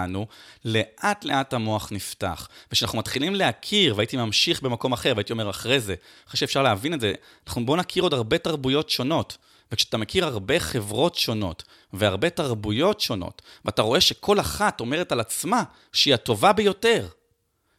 לאט 0.65 1.25
לאט 1.25 1.53
המוח 1.53 1.91
נפתח. 1.91 2.48
וכשאנחנו 2.72 3.00
מתחילים 3.00 3.36
להכיר, 3.36 3.96
והייתי 3.96 4.18
ממשיך 4.18 4.62
במקום 4.62 4.94
אחר, 4.94 5.13
והייתי 5.15 5.34
אומר 5.34 5.50
אחרי 5.50 5.79
זה, 5.79 5.96
אחרי 6.27 6.38
שאפשר 6.38 6.63
להבין 6.63 6.94
את 6.94 7.01
זה, 7.01 7.13
אנחנו 7.48 7.65
בואו 7.65 7.77
נכיר 7.77 8.03
עוד 8.03 8.13
הרבה 8.13 8.38
תרבויות 8.38 8.89
שונות. 8.89 9.38
וכשאתה 9.72 9.98
מכיר 9.98 10.25
הרבה 10.25 10.60
חברות 10.60 11.15
שונות 11.15 11.63
והרבה 11.94 12.29
תרבויות 12.29 13.01
שונות, 13.01 13.41
ואתה 13.65 13.82
רואה 13.82 14.01
שכל 14.01 14.39
אחת 14.39 14.79
אומרת 14.79 15.12
על 15.12 15.20
עצמה 15.20 15.63
שהיא 15.94 16.13
הטובה 16.13 16.53
ביותר, 16.53 17.08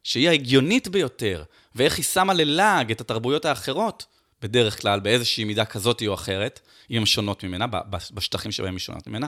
שהיא 0.02 0.28
ההגיונית 0.28 0.88
ביותר, 0.88 1.42
ואיך 1.74 1.96
היא 1.96 2.04
שמה 2.04 2.34
ללעג 2.34 2.90
את 2.90 3.00
התרבויות 3.00 3.44
האחרות, 3.44 4.06
בדרך 4.42 4.80
כלל 4.80 5.00
באיזושהי 5.00 5.44
מידה 5.44 5.64
כזאת 5.64 6.02
או 6.06 6.14
אחרת, 6.14 6.60
אם 6.90 6.96
הן 6.96 7.06
שונות 7.06 7.44
ממנה, 7.44 7.66
בשטחים 8.14 8.52
שבהם 8.52 8.74
היא 8.74 8.80
שונות 8.80 9.06
ממנה, 9.06 9.26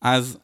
אז 0.00 0.38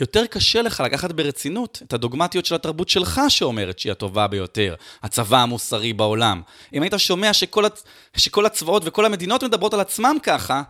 יותר 0.00 0.26
קשה 0.26 0.62
לך 0.62 0.80
לקחת 0.80 1.12
ברצינות 1.12 1.82
את 1.86 1.92
הדוגמטיות 1.92 2.46
של 2.46 2.54
התרבות 2.54 2.88
שלך 2.88 3.20
שאומרת 3.28 3.78
שהיא 3.78 3.92
הטובה 3.92 4.26
ביותר, 4.26 4.74
הצבא 5.02 5.38
המוסרי 5.38 5.92
בעולם. 5.92 6.42
אם 6.72 6.82
היית 6.82 6.94
שומע 6.96 7.32
שכל, 7.32 7.64
הצ... 7.64 7.84
שכל 8.16 8.46
הצבאות 8.46 8.82
וכל 8.86 9.04
המדינות 9.04 9.44
מדברות 9.44 9.74
על 9.74 9.80
עצמם 9.80 10.16
ככה, 10.22 10.62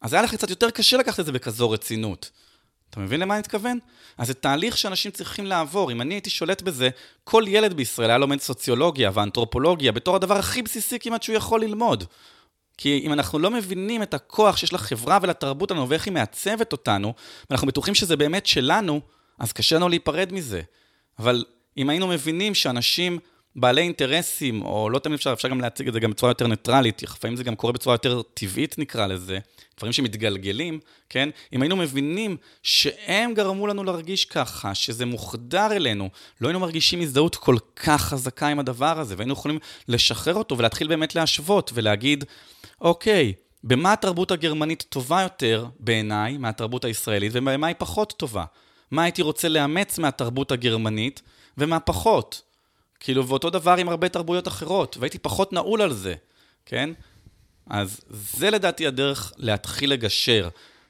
אז 0.00 0.12
היה 0.12 0.22
לך 0.22 0.34
קצת 0.34 0.50
יותר 0.50 0.70
קשה 0.70 0.96
לקחת 0.96 1.20
את 1.20 1.26
זה 1.26 1.32
בכזו 1.32 1.70
רצינות. 1.70 2.30
אתה 2.90 3.00
מבין 3.00 3.20
למה 3.20 3.34
אני 3.34 3.40
מתכוון? 3.40 3.78
אז 4.18 4.26
זה 4.26 4.34
תהליך 4.34 4.78
שאנשים 4.78 5.10
צריכים 5.10 5.46
לעבור. 5.46 5.92
אם 5.92 6.00
אני 6.00 6.14
הייתי 6.14 6.30
שולט 6.30 6.62
בזה, 6.62 6.88
כל 7.24 7.44
ילד 7.46 7.74
בישראל 7.74 8.10
היה 8.10 8.18
לומד 8.18 8.40
סוציולוגיה 8.40 9.10
ואנתרופולוגיה 9.14 9.92
בתור 9.92 10.16
הדבר 10.16 10.36
הכי 10.36 10.62
בסיסי 10.62 10.98
כמעט 10.98 11.22
שהוא 11.22 11.36
יכול 11.36 11.60
ללמוד. 11.60 12.04
כי 12.78 13.02
אם 13.04 13.12
אנחנו 13.12 13.38
לא 13.38 13.50
מבינים 13.50 14.02
את 14.02 14.14
הכוח 14.14 14.56
שיש 14.56 14.72
לחברה 14.72 15.18
ולתרבות 15.22 15.70
שלנו 15.70 15.88
ואיך 15.88 16.06
היא 16.06 16.12
מעצבת 16.12 16.72
אותנו, 16.72 17.14
ואנחנו 17.50 17.66
בטוחים 17.66 17.94
שזה 17.94 18.16
באמת 18.16 18.46
שלנו, 18.46 19.00
אז 19.38 19.52
קשה 19.52 19.76
לנו 19.76 19.88
להיפרד 19.88 20.32
מזה. 20.32 20.62
אבל 21.18 21.44
אם 21.76 21.90
היינו 21.90 22.06
מבינים 22.06 22.54
שאנשים 22.54 23.18
בעלי 23.56 23.80
אינטרסים, 23.80 24.62
או 24.62 24.90
לא 24.90 24.98
תמיד 24.98 25.14
אפשר, 25.14 25.32
אפשר 25.32 25.48
גם 25.48 25.60
להציג 25.60 25.88
את 25.88 25.92
זה 25.92 26.00
גם 26.00 26.10
בצורה 26.10 26.30
יותר 26.30 26.46
ניטרלית, 26.46 27.02
לפעמים 27.02 27.36
זה 27.36 27.44
גם 27.44 27.56
קורה 27.56 27.72
בצורה 27.72 27.94
יותר 27.94 28.22
טבעית 28.22 28.78
נקרא 28.78 29.06
לזה, 29.06 29.38
דברים 29.78 29.92
שמתגלגלים, 29.92 30.80
כן? 31.08 31.28
אם 31.52 31.62
היינו 31.62 31.76
מבינים 31.76 32.36
שהם 32.62 33.34
גרמו 33.34 33.66
לנו 33.66 33.84
להרגיש 33.84 34.24
ככה, 34.24 34.74
שזה 34.74 35.06
מוחדר 35.06 35.72
אלינו, 35.72 36.10
לא 36.40 36.48
היינו 36.48 36.60
מרגישים 36.60 37.00
הזדהות 37.00 37.36
כל 37.36 37.56
כך 37.76 38.02
חזקה 38.02 38.48
עם 38.48 38.58
הדבר 38.58 39.00
הזה, 39.00 39.14
והיינו 39.16 39.32
יכולים 39.32 39.58
לשחרר 39.88 40.34
אותו 40.34 40.58
ולהתחיל 40.58 40.88
באמת 40.88 41.14
להשוות 41.14 41.70
ולהגיד, 41.74 42.24
אוקיי, 42.80 43.32
במה 43.64 43.92
התרבות 43.92 44.30
הגרמנית 44.30 44.84
טובה 44.88 45.22
יותר 45.22 45.66
בעיניי 45.80 46.38
מהתרבות 46.38 46.84
הישראלית, 46.84 47.32
ובמה 47.34 47.66
היא 47.66 47.76
פחות 47.78 48.14
טובה? 48.16 48.44
מה 48.90 49.02
הייתי 49.02 49.22
רוצה 49.22 49.48
לאמץ 49.48 49.98
מהתרבות 49.98 50.52
הגרמנית 50.52 51.22
ומה 51.58 51.80
פחות? 51.80 52.42
כאילו, 53.00 53.28
ואותו 53.28 53.50
דבר 53.50 53.76
עם 53.76 53.88
הרבה 53.88 54.08
תרבויות 54.08 54.48
אחרות, 54.48 54.96
והייתי 54.96 55.18
פחות 55.18 55.52
נעול 55.52 55.82
על 55.82 55.92
זה, 55.92 56.14
כן? 56.66 56.90
אז 57.70 58.00
זה 58.10 58.50
לדעתי 58.50 58.86
הדרך 58.86 59.32
להתחיל 59.36 59.92
לגשר. 59.92 60.48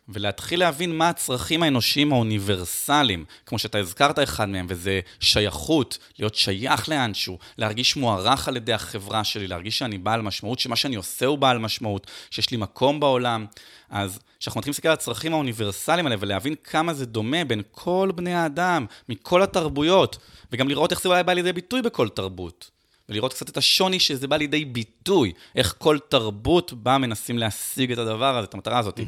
ולהתחיל 0.08 0.60
להבין 0.60 0.98
מה 0.98 1.08
הצרכים 1.08 1.62
האנושיים 1.62 2.12
האוניברסליים, 2.12 3.24
כמו 3.46 3.58
שאתה 3.58 3.78
הזכרת 3.78 4.18
אחד 4.18 4.48
מהם, 4.48 4.66
וזה 4.68 5.00
שייכות, 5.20 5.98
להיות 6.18 6.34
שייך 6.34 6.88
לאנשהו, 6.88 7.38
להרגיש 7.58 7.96
מוערך 7.96 8.48
על 8.48 8.56
ידי 8.56 8.72
החברה 8.72 9.24
שלי, 9.24 9.46
להרגיש 9.46 9.78
שאני 9.78 9.98
בעל 9.98 10.22
משמעות, 10.22 10.58
שמה 10.58 10.76
שאני 10.76 10.96
עושה 10.96 11.26
הוא 11.26 11.38
בעל 11.38 11.58
משמעות, 11.58 12.10
שיש 12.30 12.50
לי 12.50 12.56
מקום 12.56 13.00
בעולם. 13.00 13.46
אז 13.90 14.18
כשאנחנו 14.40 14.58
מתחילים 14.58 14.72
להסתכל 14.72 14.88
על 14.88 14.94
הצרכים 14.94 15.32
האוניברסליים 15.32 16.06
האלה 16.06 16.16
ולהבין 16.20 16.54
כמה 16.64 16.94
זה 16.94 17.06
דומה 17.06 17.44
בין 17.44 17.62
כל 17.70 18.10
בני 18.14 18.34
האדם, 18.34 18.86
מכל 19.08 19.42
התרבויות, 19.42 20.18
וגם 20.52 20.68
לראות 20.68 20.90
איך 20.90 21.02
זה 21.02 21.08
אולי 21.08 21.22
בא 21.22 21.32
לידי 21.32 21.52
ביטוי 21.52 21.82
בכל 21.82 22.08
תרבות. 22.08 22.73
ולראות 23.08 23.32
קצת 23.32 23.48
את 23.48 23.56
השוני 23.56 24.00
שזה 24.00 24.28
בא 24.28 24.36
לידי 24.36 24.64
ביטוי, 24.64 25.32
איך 25.56 25.74
כל 25.78 25.98
תרבות 26.08 26.72
בה 26.72 26.98
מנסים 26.98 27.38
להשיג 27.38 27.92
את 27.92 27.98
הדבר 27.98 28.36
הזה, 28.36 28.48
את 28.48 28.54
המטרה 28.54 28.78
הזאת. 28.78 29.00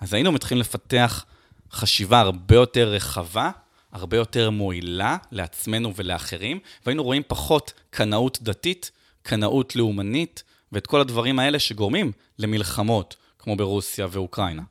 אז 0.00 0.14
היינו 0.14 0.32
מתחילים 0.32 0.60
לפתח 0.60 1.24
חשיבה 1.72 2.20
הרבה 2.20 2.54
יותר 2.54 2.88
רחבה, 2.88 3.50
הרבה 3.92 4.16
יותר 4.16 4.50
מועילה 4.50 5.16
לעצמנו 5.32 5.94
ולאחרים, 5.96 6.58
והיינו 6.86 7.02
רואים 7.02 7.22
פחות 7.26 7.72
קנאות 7.90 8.38
דתית, 8.42 8.90
קנאות 9.22 9.76
לאומנית, 9.76 10.42
ואת 10.72 10.86
כל 10.86 11.00
הדברים 11.00 11.38
האלה 11.38 11.58
שגורמים 11.58 12.12
למלחמות, 12.38 13.16
כמו 13.38 13.56
ברוסיה 13.56 14.06
ואוקראינה. 14.10 14.62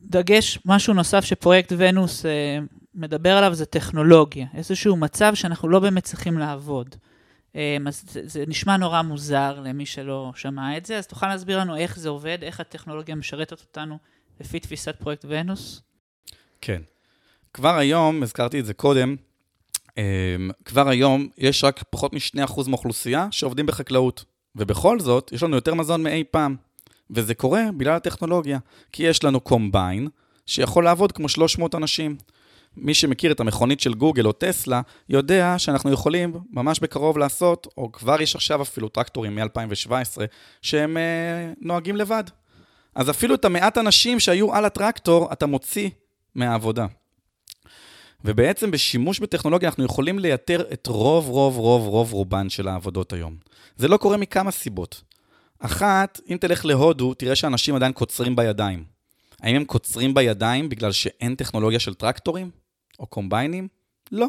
דגש, 0.00 0.58
משהו 0.64 0.94
נוסף 0.94 1.24
שפרויקט 1.24 1.72
ונוס 1.76 2.26
אה, 2.26 2.58
מדבר 2.94 3.36
עליו 3.36 3.54
זה 3.54 3.66
טכנולוגיה, 3.66 4.46
איזשהו 4.54 4.96
מצב 4.96 5.34
שאנחנו 5.34 5.68
לא 5.68 5.78
באמת 5.78 6.04
צריכים 6.04 6.38
לעבוד. 6.38 6.96
אמ, 7.54 7.86
אז 7.86 8.02
זה, 8.10 8.20
זה 8.24 8.44
נשמע 8.46 8.76
נורא 8.76 9.02
מוזר 9.02 9.60
למי 9.60 9.86
שלא 9.86 10.32
שמע 10.36 10.76
את 10.76 10.86
זה, 10.86 10.98
אז 10.98 11.06
תוכל 11.06 11.28
להסביר 11.28 11.58
לנו 11.58 11.76
איך 11.76 11.98
זה 11.98 12.08
עובד, 12.08 12.38
איך 12.42 12.60
הטכנולוגיה 12.60 13.14
משרתת 13.14 13.60
אותנו 13.60 13.98
לפי 14.40 14.60
תפיסת 14.60 14.96
פרויקט 14.98 15.24
ונוס? 15.28 15.82
כן. 16.60 16.82
כבר 17.54 17.76
היום, 17.76 18.22
הזכרתי 18.22 18.60
את 18.60 18.66
זה 18.66 18.74
קודם, 18.74 19.16
אמ, 19.96 20.50
כבר 20.64 20.88
היום 20.88 21.28
יש 21.38 21.64
רק 21.64 21.82
פחות 21.90 22.12
מ-2% 22.12 22.68
מהאוכלוסייה 22.68 23.28
שעובדים 23.30 23.66
בחקלאות. 23.66 24.24
ובכל 24.56 25.00
זאת, 25.00 25.32
יש 25.32 25.42
לנו 25.42 25.56
יותר 25.56 25.74
מזון 25.74 26.02
מאי 26.02 26.24
פעם. 26.30 26.56
וזה 27.10 27.34
קורה 27.34 27.62
בגלל 27.76 27.96
הטכנולוגיה. 27.96 28.58
כי 28.92 29.02
יש 29.02 29.24
לנו 29.24 29.40
קומביין 29.40 30.08
שיכול 30.46 30.84
לעבוד 30.84 31.12
כמו 31.12 31.28
300 31.28 31.74
אנשים. 31.74 32.16
מי 32.76 32.94
שמכיר 32.94 33.32
את 33.32 33.40
המכונית 33.40 33.80
של 33.80 33.94
גוגל 33.94 34.26
או 34.26 34.32
טסלה, 34.32 34.80
יודע 35.08 35.54
שאנחנו 35.58 35.92
יכולים 35.92 36.34
ממש 36.50 36.80
בקרוב 36.80 37.18
לעשות, 37.18 37.66
או 37.76 37.92
כבר 37.92 38.22
יש 38.22 38.34
עכשיו 38.34 38.62
אפילו 38.62 38.88
טרקטורים 38.88 39.34
מ-2017, 39.34 40.20
שהם 40.62 40.96
אה, 40.96 41.52
נוהגים 41.60 41.96
לבד. 41.96 42.24
אז 42.94 43.10
אפילו 43.10 43.34
את 43.34 43.44
המעט 43.44 43.78
אנשים 43.78 44.20
שהיו 44.20 44.54
על 44.54 44.64
הטרקטור, 44.64 45.32
אתה 45.32 45.46
מוציא 45.46 45.90
מהעבודה. 46.34 46.86
ובעצם 48.24 48.70
בשימוש 48.70 49.20
בטכנולוגיה 49.20 49.68
אנחנו 49.68 49.84
יכולים 49.84 50.18
לייתר 50.18 50.64
את 50.72 50.86
רוב, 50.86 51.28
רוב, 51.28 51.56
רוב, 51.56 51.86
רוב 51.86 52.12
רובן 52.12 52.50
של 52.50 52.68
העבודות 52.68 53.12
היום. 53.12 53.36
זה 53.76 53.88
לא 53.88 53.96
קורה 53.96 54.16
מכמה 54.16 54.50
סיבות. 54.50 55.02
אחת, 55.58 56.20
אם 56.28 56.36
תלך 56.40 56.64
להודו, 56.64 57.14
תראה 57.14 57.36
שאנשים 57.36 57.74
עדיין 57.74 57.92
קוצרים 57.92 58.36
בידיים. 58.36 58.84
האם 59.40 59.56
הם 59.56 59.64
קוצרים 59.64 60.14
בידיים 60.14 60.68
בגלל 60.68 60.92
שאין 60.92 61.34
טכנולוגיה 61.34 61.80
של 61.80 61.94
טרקטורים? 61.94 62.61
או 62.98 63.06
קומביינים? 63.06 63.68
לא. 64.12 64.26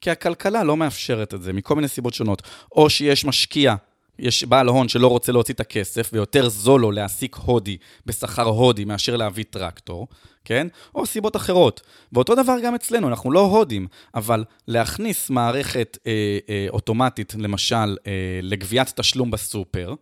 כי 0.00 0.10
הכלכלה 0.10 0.64
לא 0.64 0.76
מאפשרת 0.76 1.34
את 1.34 1.42
זה, 1.42 1.52
מכל 1.52 1.74
מיני 1.74 1.88
סיבות 1.88 2.14
שונות. 2.14 2.42
או 2.72 2.90
שיש 2.90 3.24
משקיע, 3.24 3.74
יש 4.18 4.44
בעל 4.44 4.68
הון 4.68 4.88
שלא 4.88 5.06
רוצה 5.06 5.32
להוציא 5.32 5.54
את 5.54 5.60
הכסף, 5.60 6.10
ויותר 6.12 6.48
זול 6.48 6.80
לו 6.80 6.90
להעסיק 6.90 7.36
הודי 7.36 7.76
בשכר 8.06 8.42
הודי 8.42 8.84
מאשר 8.84 9.16
להביא 9.16 9.44
טרקטור, 9.50 10.08
כן? 10.44 10.66
או 10.94 11.06
סיבות 11.06 11.36
אחרות. 11.36 11.80
ואותו 12.12 12.34
דבר 12.34 12.56
גם 12.64 12.74
אצלנו, 12.74 13.08
אנחנו 13.08 13.32
לא 13.32 13.40
הודים, 13.40 13.86
אבל 14.14 14.44
להכניס 14.68 15.30
מערכת 15.30 15.98
אה, 16.06 16.38
אה, 16.48 16.66
אוטומטית, 16.70 17.34
למשל, 17.38 17.96
אה, 18.06 18.40
לגביית 18.42 18.92
תשלום 18.96 19.30
בסופר, 19.30 19.94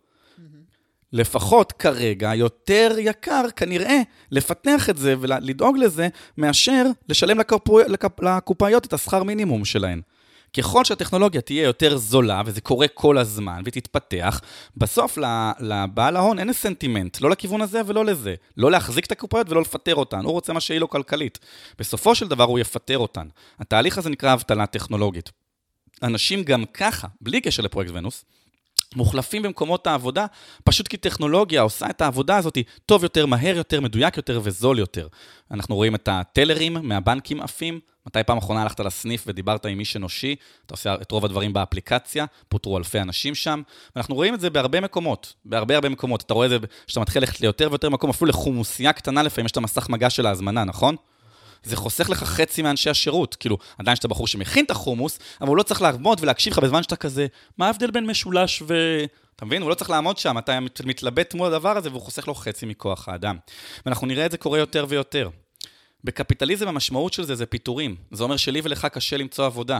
לפחות 1.13 1.71
כרגע, 1.71 2.35
יותר 2.35 2.95
יקר 2.99 3.45
כנראה 3.55 4.01
לפתח 4.31 4.89
את 4.89 4.97
זה 4.97 5.15
ולדאוג 5.19 5.77
לזה, 5.77 6.07
מאשר 6.37 6.85
לשלם 7.09 7.39
לקופאיות 8.17 8.85
את 8.85 8.93
השכר 8.93 9.23
מינימום 9.23 9.65
שלהן. 9.65 10.01
ככל 10.57 10.85
שהטכנולוגיה 10.85 11.41
תהיה 11.41 11.63
יותר 11.63 11.97
זולה, 11.97 12.41
וזה 12.45 12.61
קורה 12.61 12.87
כל 12.87 13.17
הזמן, 13.17 13.61
ותתפתח, 13.65 14.41
בסוף 14.77 15.17
לבעל 15.59 16.15
ההון 16.15 16.39
אין 16.39 16.53
סנטימנט, 16.53 17.21
לא 17.21 17.29
לכיוון 17.29 17.61
הזה 17.61 17.81
ולא 17.85 18.05
לזה. 18.05 18.35
לא 18.57 18.71
להחזיק 18.71 19.05
את 19.05 19.11
הקופות 19.11 19.49
ולא 19.49 19.61
לפטר 19.61 19.95
אותן, 19.95 20.25
הוא 20.25 20.31
רוצה 20.31 20.53
מה 20.53 20.59
שיהיה 20.59 20.79
לו 20.79 20.89
כלכלית. 20.89 21.39
בסופו 21.79 22.15
של 22.15 22.27
דבר 22.27 22.43
הוא 22.43 22.59
יפטר 22.59 22.97
אותן. 22.97 23.27
התהליך 23.59 23.97
הזה 23.97 24.09
נקרא 24.09 24.33
אבטלה 24.33 24.65
טכנולוגית. 24.65 25.31
אנשים 26.03 26.43
גם 26.43 26.65
ככה, 26.73 27.07
בלי 27.21 27.41
קשר 27.41 27.63
לפרויקט 27.63 27.91
ונוס, 27.93 28.25
מוחלפים 28.95 29.41
במקומות 29.41 29.87
העבודה, 29.87 30.25
פשוט 30.63 30.87
כי 30.87 30.97
טכנולוגיה 30.97 31.61
עושה 31.61 31.89
את 31.89 32.01
העבודה 32.01 32.37
הזאת 32.37 32.57
טוב 32.85 33.03
יותר, 33.03 33.25
מהר 33.25 33.57
יותר, 33.57 33.81
מדויק 33.81 34.17
יותר 34.17 34.39
וזול 34.43 34.79
יותר. 34.79 35.07
אנחנו 35.51 35.75
רואים 35.75 35.95
את 35.95 36.09
הטלרים 36.11 36.73
מהבנקים 36.73 37.41
עפים. 37.41 37.79
מתי 38.07 38.23
פעם 38.23 38.37
אחרונה 38.37 38.61
הלכת 38.61 38.79
לסניף 38.79 39.23
ודיברת 39.27 39.65
עם 39.65 39.79
איש 39.79 39.97
אנושי? 39.97 40.35
אתה 40.65 40.73
עושה 40.73 40.95
את 41.01 41.11
רוב 41.11 41.25
הדברים 41.25 41.53
באפליקציה, 41.53 42.25
פוטרו 42.49 42.77
אלפי 42.77 42.99
אנשים 42.99 43.35
שם. 43.35 43.61
ואנחנו 43.95 44.15
רואים 44.15 44.33
את 44.33 44.39
זה 44.39 44.49
בהרבה 44.49 44.81
מקומות, 44.81 45.33
בהרבה 45.45 45.75
הרבה 45.75 45.89
מקומות. 45.89 46.21
אתה 46.21 46.33
רואה 46.33 46.45
את 46.45 46.49
זה 46.49 46.57
כשאתה 46.87 46.99
מתחיל 46.99 47.21
ללכת 47.21 47.41
ליותר 47.41 47.67
ויותר 47.71 47.89
מקום, 47.89 48.09
אפילו 48.09 48.29
לחומוסייה 48.29 48.93
קטנה 48.93 49.23
לפעמים 49.23 49.45
יש 49.45 49.51
את 49.51 49.57
המסך 49.57 49.89
מגע 49.89 50.09
של 50.09 50.25
ההזמנה, 50.25 50.63
נכון? 50.63 50.95
זה 51.63 51.75
חוסך 51.75 52.09
לך 52.09 52.23
חצי 52.23 52.61
מאנשי 52.61 52.89
השירות. 52.89 53.35
כאילו, 53.35 53.57
עדיין 53.77 53.95
שאתה 53.95 54.07
בחור 54.07 54.27
שמכין 54.27 54.65
את 54.65 54.71
החומוס, 54.71 55.19
אבל 55.41 55.47
הוא 55.49 55.57
לא 55.57 55.63
צריך 55.63 55.81
לעמוד 55.81 56.19
ולהקשיב 56.21 56.53
לך 56.53 56.59
בזמן 56.59 56.83
שאתה 56.83 56.95
כזה, 56.95 57.27
מה 57.57 57.67
ההבדל 57.67 57.91
בין 57.91 58.05
משולש 58.05 58.63
ו... 58.67 58.73
אתה 59.35 59.45
מבין? 59.45 59.61
הוא 59.61 59.69
לא 59.69 59.75
צריך 59.75 59.89
לעמוד 59.89 60.17
שם, 60.17 60.37
אתה 60.37 60.59
מתלבט 60.85 61.33
מול 61.33 61.47
הדבר 61.47 61.77
הזה 61.77 61.89
והוא 61.89 62.01
חוסך 62.01 62.27
לו 62.27 62.35
חצי 62.35 62.65
מכוח 62.65 63.09
האדם. 63.09 63.37
ואנחנו 63.85 64.07
נראה 64.07 64.25
את 64.25 64.31
זה 64.31 64.37
קורה 64.37 64.59
יותר 64.59 64.85
ויותר. 64.89 65.29
בקפיטליזם 66.03 66.67
המשמעות 66.67 67.13
של 67.13 67.23
זה 67.23 67.35
זה 67.35 67.45
פיטורים. 67.45 67.95
זה 68.11 68.23
אומר 68.23 68.37
שלי 68.37 68.61
ולך 68.63 68.85
קשה 68.85 69.17
למצוא 69.17 69.45
עבודה. 69.45 69.79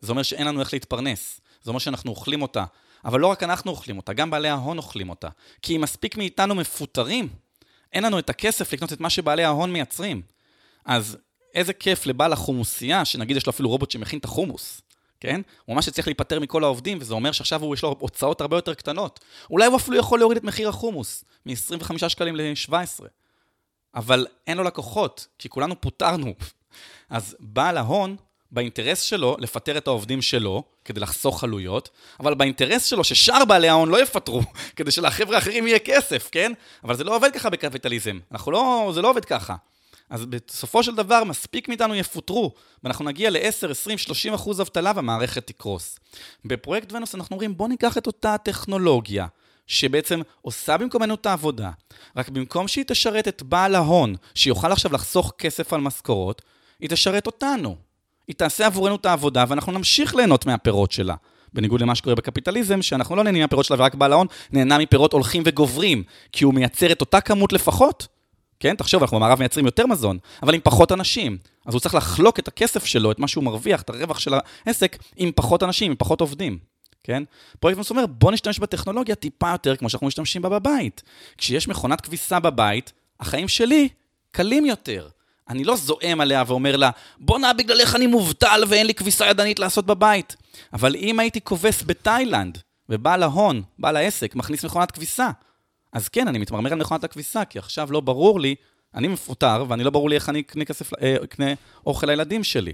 זה 0.00 0.12
אומר 0.12 0.22
שאין 0.22 0.46
לנו 0.46 0.60
איך 0.60 0.72
להתפרנס. 0.72 1.40
זה 1.62 1.70
אומר 1.70 1.78
שאנחנו 1.78 2.10
אוכלים 2.10 2.42
אותה. 2.42 2.64
אבל 3.04 3.20
לא 3.20 3.26
רק 3.26 3.42
אנחנו 3.42 3.70
אוכלים 3.70 3.96
אותה, 3.96 4.12
גם 4.12 4.30
בעלי 4.30 4.48
ההון 4.48 4.78
אוכלים 4.78 5.10
אותה. 5.10 5.28
כי 5.62 5.76
אם 5.76 5.80
מספיק 5.80 6.16
מאיתנו 6.16 6.54
מפוטרים, 6.54 7.28
אין 7.92 8.04
לנו 8.04 8.18
את 8.18 8.30
הכסף 8.30 8.72
לקנות 8.72 8.92
את 8.92 9.00
מה 9.00 9.10
שבעלי 9.10 9.44
ההון 9.44 9.72
מייצרים. 9.72 10.22
אז 10.84 11.16
איזה 11.54 11.72
כיף 11.72 12.06
לבעל 12.06 12.32
החומוסייה, 12.32 13.04
שנגיד 13.04 13.36
יש 13.36 13.46
לו 13.46 13.50
אפילו 13.50 13.68
רובוט 13.68 13.90
שמכין 13.90 14.18
את 14.18 14.24
החומוס, 14.24 14.80
כן? 15.20 15.40
הוא 15.64 15.76
ממש 15.76 15.88
צריך 15.88 16.08
להיפטר 16.08 16.40
מכל 16.40 16.64
העובדים, 16.64 16.98
וזה 17.00 17.14
אומר 17.14 17.32
שעכשיו 17.32 17.62
הוא 17.62 17.74
יש 17.74 17.82
לו 17.82 17.96
הוצאות 17.98 18.40
הרבה 18.40 18.56
יותר 18.56 18.74
קטנות. 18.74 19.20
אולי 19.50 19.66
הוא 19.66 19.76
אפילו 19.76 19.96
יכול 19.96 20.18
להוריד 20.18 20.38
את 20.38 20.44
מחיר 20.44 20.68
החומוס, 20.68 21.24
מ-25 21.46 22.08
שקלים 22.08 22.36
ל-17. 22.36 23.04
אבל 23.94 24.26
אין 24.46 24.56
לו 24.56 24.64
לקוחות, 24.64 25.26
כי 25.38 25.48
כולנו 25.48 25.80
פוטרנו. 25.80 26.34
אז 27.10 27.36
בעל 27.40 27.76
ההון, 27.76 28.16
באינטרס 28.52 29.02
שלו 29.02 29.36
לפטר 29.38 29.78
את 29.78 29.86
העובדים 29.86 30.22
שלו, 30.22 30.64
כדי 30.84 31.00
לחסוך 31.00 31.44
עלויות, 31.44 31.90
אבל 32.20 32.34
באינטרס 32.34 32.84
שלו 32.84 33.04
ששאר 33.04 33.44
בעלי 33.44 33.68
ההון 33.68 33.88
לא 33.88 34.02
יפטרו, 34.02 34.42
כדי 34.76 34.90
שלחבר'ה 34.90 35.36
האחרים 35.36 35.66
יהיה 35.66 35.78
כסף, 35.78 36.28
כן? 36.32 36.52
אבל 36.84 36.96
זה 36.96 37.04
לא 37.04 37.16
עובד 37.16 37.32
ככה 37.32 37.50
בקפיטליזם. 37.50 38.18
אנחנו 38.32 38.52
לא, 38.52 38.90
זה 38.94 39.02
לא 39.02 39.10
עובד 39.10 39.24
ככה. 39.24 39.54
אז 40.10 40.26
בסופו 40.26 40.82
של 40.82 40.94
דבר 40.94 41.24
מספיק 41.24 41.68
מאיתנו 41.68 41.94
יפוטרו, 41.94 42.54
ואנחנו 42.84 43.04
נגיע 43.04 43.30
ל-10, 43.30 43.70
20, 43.70 43.98
30 43.98 44.34
אחוז 44.34 44.60
אבטלה 44.60 44.92
והמערכת 44.96 45.46
תקרוס. 45.46 45.98
בפרויקט 46.44 46.92
ונוס 46.92 47.14
אנחנו 47.14 47.34
אומרים, 47.34 47.56
בואו 47.56 47.68
ניקח 47.68 47.98
את 47.98 48.06
אותה 48.06 48.36
טכנולוגיה, 48.38 49.26
שבעצם 49.66 50.20
עושה 50.42 50.76
במקומנו 50.76 51.14
את 51.14 51.26
העבודה, 51.26 51.70
רק 52.16 52.28
במקום 52.28 52.68
שהיא 52.68 52.84
תשרת 52.84 53.28
את 53.28 53.42
בעל 53.42 53.74
ההון, 53.74 54.14
שיוכל 54.34 54.72
עכשיו 54.72 54.92
לחסוך 54.92 55.32
כסף 55.38 55.72
על 55.72 55.80
משכורות, 55.80 56.42
היא 56.80 56.88
תשרת 56.88 57.26
אותנו. 57.26 57.76
היא 58.28 58.36
תעשה 58.36 58.66
עבורנו 58.66 58.96
את 58.96 59.06
העבודה, 59.06 59.44
ואנחנו 59.48 59.72
נמשיך 59.72 60.14
ליהנות 60.14 60.46
מהפירות 60.46 60.92
שלה. 60.92 61.14
בניגוד 61.52 61.80
למה 61.80 61.94
שקורה 61.94 62.14
בקפיטליזם, 62.14 62.82
שאנחנו 62.82 63.16
לא 63.16 63.24
נהנים 63.24 63.42
מהפירות 63.42 63.64
שלה 63.64 63.76
ורק 63.80 63.94
בעל 63.94 64.12
ההון 64.12 64.26
נהנה 64.52 64.78
מפירות 64.78 65.12
הולכים 65.12 65.42
וגוברים, 65.46 66.02
כי 66.32 66.44
הוא 66.44 66.54
מייצר 66.54 66.92
את 66.92 67.00
אותה 67.00 67.20
כמות 67.20 67.52
לפחות, 67.52 68.06
כן? 68.60 68.76
תחשוב, 68.76 69.02
אנחנו 69.02 69.16
במערב 69.16 69.38
מייצרים 69.38 69.66
יותר 69.66 69.86
מזון, 69.86 70.18
אבל 70.42 70.54
עם 70.54 70.60
פחות 70.64 70.92
אנשים. 70.92 71.38
אז 71.66 71.74
הוא 71.74 71.80
צריך 71.80 71.94
לחלוק 71.94 72.38
את 72.38 72.48
הכסף 72.48 72.84
שלו, 72.84 73.12
את 73.12 73.18
מה 73.18 73.28
שהוא 73.28 73.44
מרוויח, 73.44 73.82
את 73.82 73.90
הרווח 73.90 74.18
של 74.18 74.34
העסק, 74.66 74.96
עם 75.16 75.30
פחות 75.34 75.62
אנשים, 75.62 75.90
עם 75.90 75.96
פחות 75.96 76.20
עובדים. 76.20 76.58
כן? 77.04 77.22
פרויקט 77.60 77.78
מוס 77.78 77.90
אומר, 77.90 78.06
בוא 78.06 78.32
נשתמש 78.32 78.58
בטכנולוגיה 78.58 79.14
טיפה 79.14 79.50
יותר 79.50 79.76
כמו 79.76 79.88
שאנחנו 79.88 80.06
משתמשים 80.06 80.42
בה 80.42 80.48
בבית. 80.48 81.02
כשיש 81.38 81.68
מכונת 81.68 82.00
כביסה 82.00 82.40
בבית, 82.40 82.92
החיים 83.20 83.48
שלי 83.48 83.88
קלים 84.30 84.66
יותר. 84.66 85.08
אני 85.48 85.64
לא 85.64 85.76
זועם 85.76 86.20
עליה 86.20 86.42
ואומר 86.46 86.76
לה, 86.76 86.90
בואנה, 87.18 87.52
בגללך 87.52 87.94
אני 87.96 88.06
מובטל 88.06 88.64
ואין 88.68 88.86
לי 88.86 88.94
כביסה 88.94 89.26
ידנית 89.26 89.58
לעשות 89.58 89.86
בבית. 89.86 90.36
אבל 90.72 90.96
אם 90.96 91.20
הייתי 91.20 91.40
כובס 91.40 91.82
בתאילנד, 91.86 92.58
ובעל 92.88 93.22
ההון, 93.22 93.62
בעל 93.78 93.96
העסק, 93.96 94.34
מכניס 94.34 94.64
מכונת 94.64 94.90
כביסה, 94.90 95.30
אז 95.92 96.08
כן, 96.08 96.28
אני 96.28 96.38
מתמרמר 96.38 96.72
על 96.72 96.78
מכונת 96.78 97.04
הכביסה, 97.04 97.44
כי 97.44 97.58
עכשיו 97.58 97.92
לא 97.92 98.00
ברור 98.00 98.40
לי, 98.40 98.54
אני 98.94 99.08
מפוטר, 99.08 99.64
ואני 99.68 99.84
לא 99.84 99.90
ברור 99.90 100.08
לי 100.08 100.14
איך 100.14 100.28
אני 100.28 100.40
אקנה, 100.40 100.64
כסף, 100.64 100.94
אה, 100.94 101.16
אקנה 101.24 101.46
אוכל 101.86 102.06
לילדים 102.06 102.44
שלי. 102.44 102.72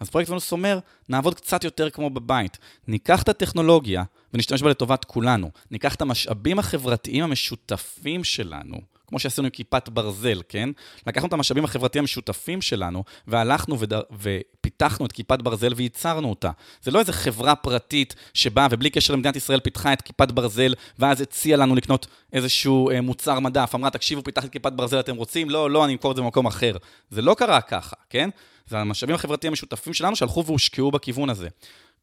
אז 0.00 0.10
פרויקט 0.10 0.30
ונוס 0.30 0.52
אומר, 0.52 0.78
נעבוד 1.08 1.34
קצת 1.34 1.64
יותר 1.64 1.90
כמו 1.90 2.10
בבית. 2.10 2.58
ניקח 2.88 3.22
את 3.22 3.28
הטכנולוגיה 3.28 4.04
ונשתמש 4.34 4.62
בה 4.62 4.70
לטובת 4.70 5.04
כולנו. 5.04 5.50
ניקח 5.70 5.94
את 5.94 6.02
המשאבים 6.02 6.58
החברתיים 6.58 7.24
המשותפים 7.24 8.24
שלנו, 8.24 8.76
כמו 9.08 9.18
שעשינו 9.18 9.46
עם 9.46 9.50
כיפת 9.50 9.88
ברזל, 9.88 10.42
כן? 10.48 10.68
לקחנו 11.06 11.28
את 11.28 11.32
המשאבים 11.32 11.64
החברתיים 11.64 12.02
המשותפים 12.02 12.62
שלנו, 12.62 13.04
והלכנו 13.26 13.80
ודר... 13.80 14.00
ופיתחנו 14.20 15.06
את 15.06 15.12
כיפת 15.12 15.42
ברזל 15.42 15.72
וייצרנו 15.76 16.30
אותה. 16.30 16.50
זה 16.82 16.90
לא 16.90 16.98
איזה 16.98 17.12
חברה 17.12 17.54
פרטית 17.56 18.14
שבאה 18.34 18.66
ובלי 18.70 18.90
קשר 18.90 19.12
למדינת 19.12 19.36
ישראל 19.36 19.60
פיתחה 19.60 19.92
את 19.92 20.02
כיפת 20.02 20.32
ברזל, 20.32 20.74
ואז 20.98 21.20
הציעה 21.20 21.58
לנו 21.58 21.74
לקנות 21.74 22.06
איזשהו 22.32 22.90
אה, 22.90 23.00
מוצר 23.00 23.40
מדף. 23.40 23.74
אמרה, 23.74 23.90
תקשיבו, 23.90 24.24
פיתחתי 24.24 24.46
את 24.46 24.52
כיפת 24.52 24.72
ברזל, 24.72 25.00
אתם 25.00 25.16
רוצים? 25.16 25.50
לא, 25.50 25.70
לא, 25.70 25.84
אני 25.84 25.92
אמכור 25.92 26.10
את 26.10 26.16
זה 26.16 26.22
במקום 26.22 26.46
אחר. 26.46 26.76
זה 27.10 27.22
לא 27.22 27.34
קרה 27.34 27.60
ככה, 27.60 27.96
כן? 28.10 28.30
זה 28.66 28.78
המשאבים 28.78 29.14
החברתיים 29.14 29.50
המשותפים 29.50 29.94
שלנו 29.94 30.16
שהלכו 30.16 30.44
והושקעו 30.44 30.90
בכיוון 30.90 31.30
הזה. 31.30 31.48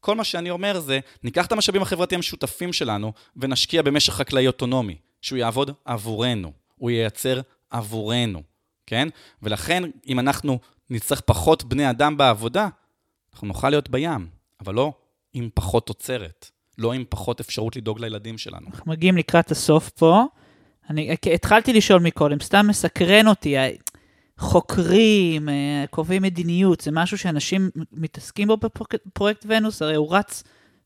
כל 0.00 0.14
מה 0.14 0.24
שאני 0.24 0.50
אומר 0.50 0.80
זה, 0.80 1.00
ניקח 1.22 1.46
את 1.46 1.52
המשאבים 1.52 1.82
החברתיים 1.82 2.18
המשותפים 2.18 2.72
שלנו 2.72 3.12
ונשקיע 3.36 3.82
במשך 3.82 4.12
חקלאי 4.12 4.46
אוטונומי, 4.46 4.96
שהוא 5.22 5.38
יעבוד 5.38 5.70
עבורנו. 5.84 6.65
הוא 6.78 6.90
ייצר 6.90 7.40
עבורנו, 7.70 8.42
כן? 8.86 9.08
ולכן, 9.42 9.82
אם 10.06 10.18
אנחנו 10.18 10.58
נצטרך 10.90 11.20
פחות 11.20 11.64
בני 11.64 11.90
אדם 11.90 12.16
בעבודה, 12.16 12.68
אנחנו 13.32 13.46
נוכל 13.46 13.70
להיות 13.70 13.88
בים, 13.88 14.28
אבל 14.60 14.74
לא 14.74 14.92
עם 15.32 15.48
פחות 15.54 15.86
תוצרת, 15.86 16.50
לא 16.78 16.92
עם 16.92 17.04
פחות 17.08 17.40
אפשרות 17.40 17.76
לדאוג 17.76 18.00
לילדים 18.00 18.38
שלנו. 18.38 18.66
אנחנו 18.66 18.92
מגיעים 18.92 19.16
לקראת 19.16 19.50
הסוף 19.50 19.90
פה. 19.90 20.24
אני 20.90 21.16
התחלתי 21.34 21.72
לשאול 21.72 22.00
מקודם, 22.00 22.40
סתם 22.40 22.66
מסקרן 22.68 23.28
אותי, 23.28 23.56
חוקרים, 24.38 25.48
אה, 25.48 25.84
קובעי 25.90 26.18
מדיניות, 26.18 26.80
זה 26.80 26.90
משהו 26.92 27.18
שאנשים 27.18 27.70
מתעסקים 27.92 28.48
בו 28.48 28.56
בפרויקט 28.56 29.46
ונוס? 29.48 29.82
הרי 29.82 29.94
הוא 29.94 30.16
רץ 30.16 30.44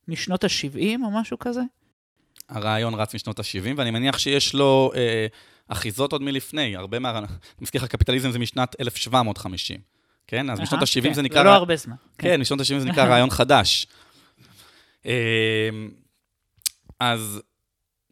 משנות 0.09 0.45
ה-70 0.45 1.05
או 1.05 1.11
משהו 1.11 1.39
כזה? 1.39 1.61
הרעיון 2.51 2.95
רץ 2.95 3.15
משנות 3.15 3.39
ה-70, 3.39 3.75
ואני 3.77 3.91
מניח 3.91 4.19
שיש 4.19 4.55
לו 4.55 4.93
אה, 4.95 5.27
אחיזות 5.69 6.13
עוד 6.13 6.23
מלפני, 6.23 6.77
הרבה 6.77 6.99
מה... 6.99 7.19
אני 7.19 7.27
מזכיר 7.61 7.83
לך, 7.83 7.89
קפיטליזם 7.89 8.31
זה 8.31 8.39
משנת 8.39 8.81
1750, 8.81 9.81
כן? 10.27 10.51
אז 10.51 10.61
משנות 10.61 10.83
ה-70 10.83 11.03
כן, 11.03 11.13
זה 11.13 11.23
נקרא... 11.23 11.39
זה 11.39 11.45
לא 11.45 11.55
הרבה 11.55 11.77
זמן. 11.77 11.95
כן, 12.19 12.29
כן 12.29 12.41
משנות 12.41 12.61
ה-70 12.61 12.79
זה 12.79 12.85
נקרא 12.85 13.05
רעיון 13.05 13.31
חדש. 13.31 13.87
אמ, 15.05 15.11
אז 17.01 17.41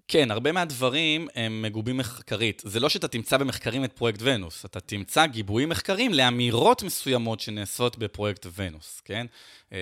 כן, 0.09 0.31
הרבה 0.31 0.53
מהדברים 0.53 1.29
הם 1.35 1.63
מגובים 1.63 1.97
מחקרית. 1.97 2.63
זה 2.65 2.81
לא 2.81 2.89
שאתה 2.89 3.09
תמצא 3.09 3.37
במחקרים 3.37 3.85
את 3.85 3.93
פרויקט 3.93 4.19
ונוס, 4.23 4.65
אתה 4.65 4.81
תמצא 4.81 5.27
גיבויים 5.27 5.69
מחקרים 5.69 6.15
לאמירות 6.15 6.83
מסוימות 6.83 7.41
שנעשות 7.41 7.99
בפרויקט 7.99 8.47
ונוס, 8.57 9.01
כן? 9.05 9.27
אמ, 9.73 9.77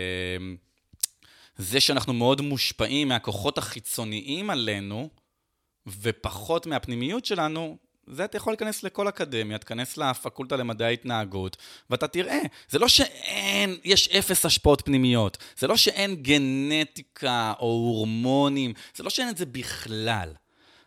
זה 1.56 1.80
שאנחנו 1.80 2.12
מאוד 2.12 2.40
מושפעים 2.40 3.08
מהכוחות 3.08 3.58
החיצוניים 3.58 4.50
עלינו, 4.50 5.10
ופחות 5.86 6.66
מהפנימיות 6.66 7.24
שלנו, 7.24 7.76
זה 8.06 8.24
אתה 8.24 8.36
יכול 8.36 8.52
להיכנס 8.52 8.82
לכל 8.82 9.08
אקדמיה, 9.08 9.58
תיכנס 9.58 9.96
לפקולטה 9.96 10.56
למדעי 10.56 10.94
התנהגות, 10.94 11.56
ואתה 11.90 12.08
תראה, 12.08 12.40
זה 12.68 12.78
לא 12.78 12.88
שאין, 12.88 13.76
יש 13.84 14.08
אפס 14.08 14.46
השפעות 14.46 14.82
פנימיות, 14.84 15.38
זה 15.58 15.66
לא 15.66 15.76
שאין 15.76 16.16
גנטיקה 16.16 17.52
או 17.58 17.66
הורמונים, 17.66 18.72
זה 18.96 19.04
לא 19.04 19.10
שאין 19.10 19.28
את 19.28 19.36
זה 19.36 19.46
בכלל. 19.46 20.32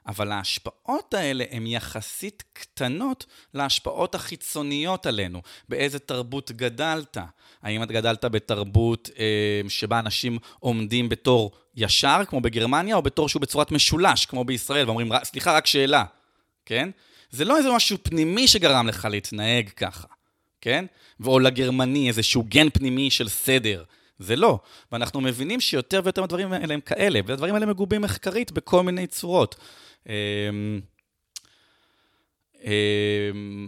אבל 0.10 0.32
ההשפעות 0.32 1.14
האלה 1.14 1.44
הן 1.52 1.68
יחסית 1.68 2.44
קטנות 2.54 3.26
להשפעות 3.54 4.16
החיצוניות 4.16 5.06
עלינו. 5.06 5.42
באיזה 5.70 6.00
תרבות 6.00 6.52
גדלת? 6.52 7.18
האם 7.62 7.84
את 7.84 7.92
גדלת 7.92 8.26
בתרבות 8.26 9.10
אה, 9.20 9.62
שבה 9.70 10.00
אנשים 10.00 10.38
עומדים 10.60 11.10
בתור 11.10 11.52
ישר, 11.76 12.22
כמו 12.28 12.42
בגרמניה, 12.42 12.96
או 12.96 13.02
בתור 13.02 13.30
שהוא 13.30 13.42
בצורת 13.42 13.72
משולש, 13.72 14.26
כמו 14.26 14.44
בישראל, 14.44 14.86
ואומרים, 14.86 15.12
סליחה, 15.24 15.58
רק 15.58 15.66
שאלה, 15.66 16.04
כן? 16.66 16.90
זה 17.32 17.46
לא 17.46 17.58
איזה 17.58 17.72
משהו 17.72 17.98
פנימי 18.04 18.48
שגרם 18.48 18.88
לך 18.88 19.08
להתנהג 19.12 19.70
ככה, 19.70 20.08
כן? 20.62 20.86
או 21.26 21.40
לגרמני, 21.40 22.08
איזשהו 22.08 22.44
גן 22.44 22.70
פנימי 22.70 23.12
של 23.12 23.30
סדר. 23.30 23.84
זה 24.20 24.36
לא. 24.36 24.60
ואנחנו 24.92 25.22
מבינים 25.22 25.62
שיותר 25.62 26.02
ויותר 26.04 26.22
מהדברים 26.22 26.54
האלה 26.54 26.74
הם 26.74 26.82
כאלה, 26.82 27.20
והדברים 27.26 27.54
האלה 27.54 27.66
מגובים 27.66 28.02
מחקרית 28.02 28.52
בכל 28.52 28.84
מיני 28.84 29.08
צורות. 29.08 29.56
אמ, 30.10 30.14
אמ, 32.64 33.68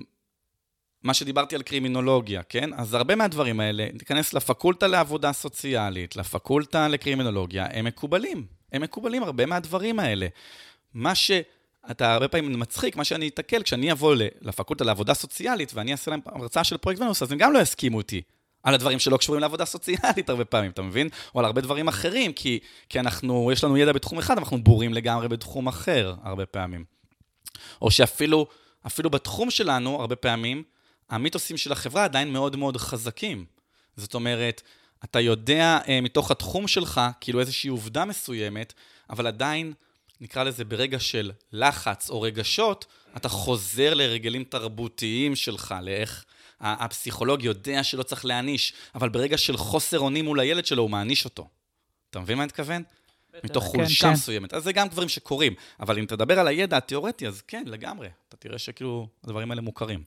מה 1.03 1.13
שדיברתי 1.13 1.55
על 1.55 1.61
קרימינולוגיה, 1.61 2.43
כן? 2.43 2.69
אז 2.73 2.93
הרבה 2.93 3.15
מהדברים 3.15 3.59
האלה, 3.59 3.87
ניכנס 3.93 4.33
לפקולטה 4.33 4.87
לעבודה 4.87 5.33
סוציאלית, 5.33 6.15
לפקולטה 6.15 6.87
לקרימינולוגיה, 6.87 7.67
הם 7.71 7.85
מקובלים. 7.85 8.45
הם 8.71 8.81
מקובלים, 8.81 9.23
הרבה 9.23 9.45
מהדברים 9.45 9.99
האלה. 9.99 10.27
מה 10.93 11.15
ש... 11.15 11.31
אתה 11.91 12.13
הרבה 12.13 12.27
פעמים 12.27 12.59
מצחיק, 12.59 12.95
מה 12.95 13.03
שאני 13.03 13.27
אתקל, 13.27 13.63
כשאני 13.63 13.91
אבוא 13.91 14.15
לפקולטה 14.41 14.83
לעבודה 14.83 15.13
סוציאלית 15.13 15.71
ואני 15.73 15.91
אעשה 15.91 16.11
להם 16.11 16.19
הרצאה 16.25 16.63
של 16.63 16.77
פרויקט 16.77 17.01
ונוס, 17.01 17.21
אז 17.21 17.31
הם 17.31 17.37
גם 17.37 17.53
לא 17.53 17.59
יסכימו 17.59 17.99
איתי 17.99 18.21
על 18.63 18.73
הדברים 18.73 18.99
שלא 18.99 19.17
קשורים 19.17 19.41
לעבודה 19.41 19.65
סוציאלית 19.65 20.29
הרבה 20.29 20.45
פעמים, 20.45 20.71
אתה 20.71 20.81
מבין? 20.81 21.09
או 21.35 21.39
על 21.39 21.45
הרבה 21.45 21.61
דברים 21.61 21.87
אחרים, 21.87 22.33
כי, 22.33 22.59
כי 22.89 22.99
אנחנו, 22.99 23.51
יש 23.51 23.63
לנו 23.63 23.77
ידע 23.77 23.91
בתחום 23.91 24.19
אחד, 24.19 24.37
אנחנו 24.37 24.63
בורים 24.63 24.93
לגמרי 24.93 25.27
בתחום 25.27 25.67
אחר 25.67 26.15
הרבה 26.23 26.45
פעמים. 26.45 26.85
או 27.81 27.91
שאפילו, 27.91 28.47
אפילו 28.87 29.09
בתחום 29.09 29.51
שלנו, 29.51 30.01
הרבה 30.01 30.15
פעמים, 30.15 30.63
המיתוסים 31.09 31.57
של 31.57 31.71
החברה 31.71 32.03
עדיין 32.03 32.33
מאוד 32.33 32.55
מאוד 32.55 32.77
חזקים. 32.77 33.45
זאת 33.97 34.13
אומרת, 34.13 34.61
אתה 35.03 35.19
יודע 35.19 35.79
אה, 35.87 36.01
מתוך 36.01 36.31
התחום 36.31 36.67
שלך, 36.67 37.01
כאילו 37.21 37.39
איזושהי 37.39 37.69
עובדה 37.69 38.05
מסוימת, 38.05 38.73
אבל 39.09 39.27
עדיין, 39.27 39.73
נקרא 40.21 40.43
לזה 40.43 40.65
ברגע 40.65 40.99
של 40.99 41.31
לחץ 41.51 42.09
או 42.09 42.21
רגשות, 42.21 42.85
אתה 43.17 43.29
חוזר 43.29 43.93
לרגלים 43.93 44.43
תרבותיים 44.43 45.35
שלך, 45.35 45.75
לאיך 45.81 46.25
הפסיכולוג 46.61 47.43
יודע 47.43 47.83
שלא 47.83 48.03
צריך 48.03 48.25
להעניש, 48.25 48.73
אבל 48.95 49.09
ברגע 49.09 49.37
של 49.37 49.57
חוסר 49.57 49.99
אונים 49.99 50.25
מול 50.25 50.39
הילד 50.39 50.65
שלו, 50.65 50.81
הוא 50.81 50.89
מעניש 50.89 51.25
אותו. 51.25 51.47
אתה 52.09 52.19
מבין 52.19 52.37
מה 52.37 52.43
אני 52.43 52.47
מתכוון? 52.47 52.83
מתוך 53.43 53.63
כן, 53.63 53.69
חולשה 53.69 54.07
כן. 54.07 54.13
מסוימת. 54.13 54.53
אז 54.53 54.63
זה 54.63 54.73
גם 54.73 54.87
דברים 54.87 55.09
שקורים. 55.09 55.53
אבל 55.79 55.99
אם 55.99 56.05
תדבר 56.05 56.39
על 56.39 56.47
הידע 56.47 56.77
התיאורטי, 56.77 57.27
אז 57.27 57.41
כן, 57.41 57.63
לגמרי. 57.65 58.07
אתה 58.29 58.37
תראה 58.37 58.57
שכאילו 58.57 59.07
הדברים 59.23 59.51
האלה 59.51 59.61
מוכרים. 59.61 60.03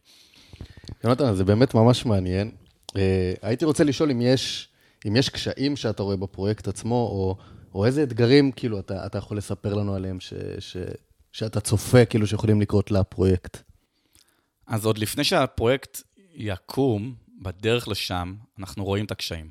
יונתן, 1.04 1.34
זה 1.34 1.44
באמת 1.44 1.74
ממש 1.74 2.06
מעניין. 2.06 2.50
אה, 2.96 3.32
הייתי 3.42 3.64
רוצה 3.64 3.84
לשאול 3.84 4.10
אם 4.10 4.20
יש, 4.20 4.68
אם 5.08 5.16
יש 5.16 5.28
קשיים 5.28 5.76
שאתה 5.76 6.02
רואה 6.02 6.16
בפרויקט 6.16 6.68
עצמו, 6.68 6.94
או, 6.94 7.36
או 7.74 7.86
איזה 7.86 8.02
אתגרים, 8.02 8.52
כאילו, 8.52 8.80
אתה, 8.80 9.06
אתה 9.06 9.18
יכול 9.18 9.36
לספר 9.36 9.74
לנו 9.74 9.94
עליהם, 9.94 10.20
ש, 10.20 10.34
ש, 10.58 10.76
שאתה 11.32 11.60
צופה, 11.60 12.04
כאילו, 12.04 12.26
שיכולים 12.26 12.60
לקרות 12.60 12.90
לפרויקט. 12.90 13.62
אז 14.66 14.84
עוד 14.86 14.98
לפני 14.98 15.24
שהפרויקט 15.24 16.02
יקום, 16.34 17.14
בדרך 17.42 17.88
לשם, 17.88 18.34
אנחנו 18.58 18.84
רואים 18.84 19.04
את 19.04 19.10
הקשיים. 19.10 19.50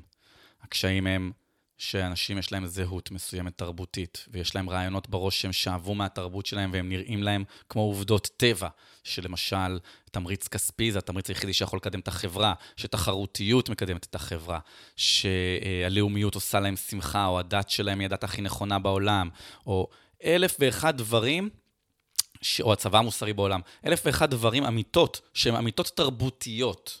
הקשיים 0.62 1.06
הם 1.06 1.32
שאנשים 1.78 2.38
יש 2.38 2.52
להם 2.52 2.66
זהות 2.66 3.10
מסוימת 3.10 3.58
תרבותית, 3.58 4.26
ויש 4.30 4.54
להם 4.54 4.70
רעיונות 4.70 5.08
בראש 5.08 5.42
שהם 5.42 5.52
שאבו 5.52 5.94
מהתרבות 5.94 6.46
שלהם 6.46 6.70
והם 6.72 6.88
נראים 6.88 7.22
להם 7.22 7.44
כמו 7.68 7.82
עובדות 7.82 8.28
טבע, 8.36 8.68
שלמשל, 9.04 9.78
תמריץ 10.10 10.48
כספי 10.48 10.92
זה 10.92 10.98
התמריץ 10.98 11.28
היחידי 11.28 11.52
שיכול 11.52 11.76
לקדם 11.76 12.00
את 12.00 12.08
החברה, 12.08 12.54
שתחרותיות 12.76 13.68
מקדמת 13.68 14.06
את 14.10 14.14
החברה, 14.14 14.58
שהלאומיות 14.96 16.34
עושה 16.34 16.60
להם 16.60 16.76
שמחה, 16.76 17.26
או 17.26 17.38
הדת 17.38 17.70
שלהם 17.70 18.00
היא 18.00 18.06
הדת 18.06 18.24
הכי 18.24 18.42
נכונה 18.42 18.78
בעולם, 18.78 19.28
או 19.66 19.88
אלף 20.24 20.56
ואחד 20.60 20.96
דברים, 20.96 21.50
ש... 22.44 22.60
או 22.60 22.72
הצבא 22.72 22.98
המוסרי 22.98 23.32
בעולם, 23.32 23.60
אלף 23.86 24.02
ואחד 24.04 24.30
דברים, 24.30 24.64
אמיתות, 24.64 25.20
שהן 25.34 25.54
אמיתות 25.54 25.92
תרבותיות, 25.94 27.00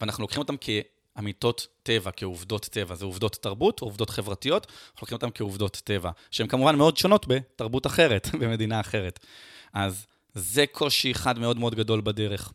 ואנחנו 0.00 0.22
לוקחים 0.22 0.42
אותן 0.42 0.54
כ... 0.60 0.70
אמיתות 1.18 1.66
טבע, 1.82 2.10
כעובדות 2.16 2.64
טבע. 2.64 2.94
זה 2.94 3.04
עובדות 3.04 3.36
תרבות 3.36 3.80
עובדות 3.80 4.10
חברתיות, 4.10 4.66
אנחנו 4.66 4.98
לוקחים 5.00 5.16
אותן 5.16 5.28
כעובדות 5.34 5.80
טבע, 5.84 6.10
שהן 6.30 6.46
כמובן 6.46 6.76
מאוד 6.76 6.96
שונות 6.96 7.26
בתרבות 7.28 7.86
אחרת, 7.86 8.28
במדינה 8.40 8.80
אחרת. 8.80 9.26
אז 9.72 10.06
זה 10.34 10.64
קושי 10.66 11.12
אחד 11.12 11.38
מאוד 11.38 11.58
מאוד 11.58 11.74
גדול 11.74 12.00
בדרך. 12.00 12.52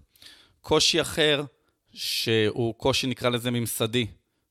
קושי 0.62 1.02
אחר, 1.02 1.44
שהוא 1.94 2.76
קושי, 2.76 3.08
נקרא 3.08 3.30
לזה 3.30 3.52
ממסדי. 3.52 4.08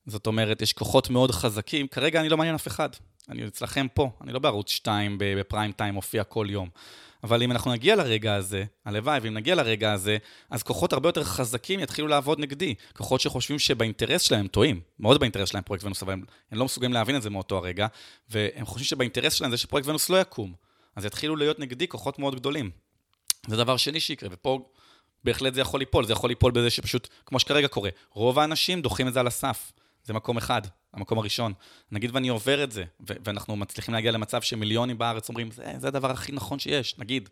זאת 0.06 0.26
אומרת, 0.26 0.62
יש 0.62 0.72
כוחות 0.72 1.10
מאוד 1.10 1.30
חזקים, 1.30 1.88
כרגע 1.88 2.20
אני 2.20 2.28
לא 2.28 2.36
מעניין 2.36 2.54
אף 2.54 2.66
אחד. 2.66 2.88
אני 3.28 3.46
אצלכם 3.46 3.86
פה, 3.94 4.10
אני 4.20 4.32
לא 4.32 4.38
בערוץ 4.38 4.70
2 4.70 5.16
בפריים 5.20 5.72
טיים 5.72 5.94
מופיע 5.94 6.24
כל 6.24 6.46
יום. 6.50 6.68
אבל 7.24 7.42
אם 7.42 7.52
אנחנו 7.52 7.72
נגיע 7.72 7.96
לרגע 7.96 8.34
הזה, 8.34 8.64
הלוואי, 8.84 9.18
ואם 9.22 9.34
נגיע 9.34 9.54
לרגע 9.54 9.92
הזה, 9.92 10.16
אז 10.50 10.62
כוחות 10.62 10.92
הרבה 10.92 11.08
יותר 11.08 11.24
חזקים 11.24 11.80
יתחילו 11.80 12.08
לעבוד 12.08 12.40
נגדי. 12.40 12.74
כוחות 12.96 13.20
שחושבים 13.20 13.58
שבאינטרס 13.58 14.22
שלהם 14.22 14.40
הם 14.40 14.46
טועים, 14.46 14.80
מאוד 15.00 15.20
באינטרס 15.20 15.48
שלהם 15.48 15.62
פרויקט 15.62 15.84
ונוס, 15.84 16.02
אבל 16.02 16.12
הם, 16.12 16.24
הם 16.50 16.58
לא 16.58 16.64
מסוגלים 16.64 16.92
להבין 16.92 17.16
את 17.16 17.22
זה 17.22 17.30
מאותו 17.30 17.56
הרגע, 17.56 17.86
והם 18.28 18.66
חושבים 18.66 18.84
שבאינטרס 18.84 19.32
שלהם 19.32 19.50
זה 19.50 19.56
שפרויקט 19.56 19.88
ונוס 19.88 20.10
לא 20.10 20.20
יקום. 20.20 20.52
אז 20.96 21.04
יתחילו 21.04 21.36
להיות 21.36 21.58
נגדי 21.58 21.88
כוחות 21.88 22.18
מאוד 22.18 22.34
גדולים. 22.34 22.70
זה 23.46 23.56
דבר 23.56 23.76
שני 23.76 24.00
שיקרה, 24.00 24.28
ופה 24.32 24.70
בהחלט 25.24 25.54
זה 25.54 25.60
יכול 25.60 25.80
ליפול, 25.80 26.06
זה 26.06 26.12
יכול 26.12 26.30
ליפול 26.30 26.52
בזה 26.52 26.70
שפשוט, 26.70 27.08
כמו 27.26 27.38
שכרגע 27.40 27.68
קורה, 27.68 27.90
רוב 28.10 28.38
האנשים 28.38 28.82
דוחים 28.82 29.08
את 29.08 29.12
זה 29.12 29.20
על 29.20 29.26
הסף. 29.26 29.72
זה 30.04 30.12
מקום 30.12 30.36
אחד, 30.36 30.62
המקום 30.94 31.18
הראשון. 31.18 31.52
נגיד 31.92 32.10
ואני 32.14 32.28
עובר 32.28 32.64
את 32.64 32.72
זה, 32.72 32.84
ו- 33.08 33.14
ואנחנו 33.24 33.56
מצליחים 33.56 33.94
להגיע 33.94 34.12
למצב 34.12 34.42
שמיליונים 34.42 34.98
בארץ 34.98 35.28
אומרים, 35.28 35.50
זה, 35.50 35.72
זה 35.78 35.88
הדבר 35.88 36.10
הכי 36.10 36.32
נכון 36.32 36.58
שיש, 36.58 36.98
נגיד. 36.98 37.28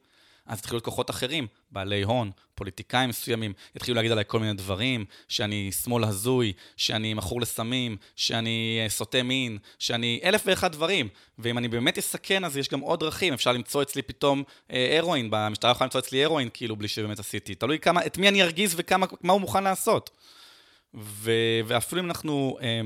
אז 0.47 0.59
יתחילו 0.59 0.77
להיות 0.77 0.85
כוחות 0.85 1.11
אחרים, 1.11 1.47
בעלי 1.71 2.03
הון, 2.03 2.31
פוליטיקאים 2.55 3.09
מסוימים, 3.09 3.53
יתחילו 3.77 3.95
להגיד 3.95 4.13
עליי 4.13 4.25
כל 4.27 4.41
מיני 4.41 4.53
דברים, 4.55 5.05
שאני 5.29 5.73
שמאל 5.73 6.05
הזוי, 6.05 6.53
שאני 6.77 7.15
מכור 7.15 7.41
לסמים, 7.41 7.97
שאני 8.17 8.81
אה, 8.83 8.89
סוטה 8.89 9.23
מין, 9.23 9.59
שאני 9.79 10.21
אלף 10.25 10.43
ואחד 10.47 10.73
דברים. 10.73 11.09
ואם 11.39 11.59
אני 11.59 11.69
באמת 11.69 11.99
אסכן, 11.99 12.45
אז 12.45 12.57
יש 12.57 12.69
גם 12.69 12.81
עוד 12.81 13.01
דרכים, 13.01 13.33
אפשר 13.33 13.53
למצוא 13.53 13.83
אצלי 13.83 14.03
פתאום 14.03 14.43
אה, 14.73 14.99
הרואין, 14.99 15.29
במשטרה 15.31 15.71
יכולה 15.71 15.87
למצוא 15.87 16.01
אצלי 16.01 16.25
הרואין, 16.25 16.49
כאילו, 16.55 16.77
בלי 16.77 16.89
שבאמת 16.89 17.19
עשיתי. 17.19 17.55
תלוי 17.55 17.79
כמה, 17.79 18.07
את 18.07 18.19
מי 18.19 18.29
אני 18.29 18.43
ארגיז 18.43 18.75
וכמה 18.77 19.07
הוא 19.29 19.41
מוכן 19.41 19.65
לעשות. 19.65 20.11
ו, 20.95 21.33
ואפילו 21.67 22.03
אם 22.03 22.07
אנחנו 22.07 22.59
אה, 22.63 22.81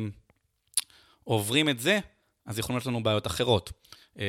עוברים 1.26 1.68
את 1.68 1.80
זה, 1.80 1.98
אז 2.46 2.58
יכולים 2.58 2.76
להיות 2.76 2.86
לנו 2.86 3.02
בעיות 3.02 3.26
אחרות. 3.26 3.72
אה, 4.18 4.24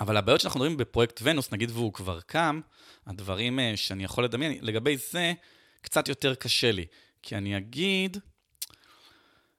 אבל 0.00 0.16
הבעיות 0.16 0.40
שאנחנו 0.40 0.60
מדברים 0.60 0.76
בפרויקט 0.76 1.20
ונוס, 1.22 1.52
נגיד 1.52 1.70
והוא 1.70 1.92
כבר 1.92 2.20
קם, 2.20 2.60
הדברים 3.06 3.60
אה, 3.60 3.72
שאני 3.76 4.04
יכול 4.04 4.24
לדמיין, 4.24 4.58
לגבי 4.62 4.96
זה, 4.96 5.32
קצת 5.80 6.08
יותר 6.08 6.34
קשה 6.34 6.72
לי. 6.72 6.86
כי 7.22 7.36
אני 7.36 7.56
אגיד 7.56 8.16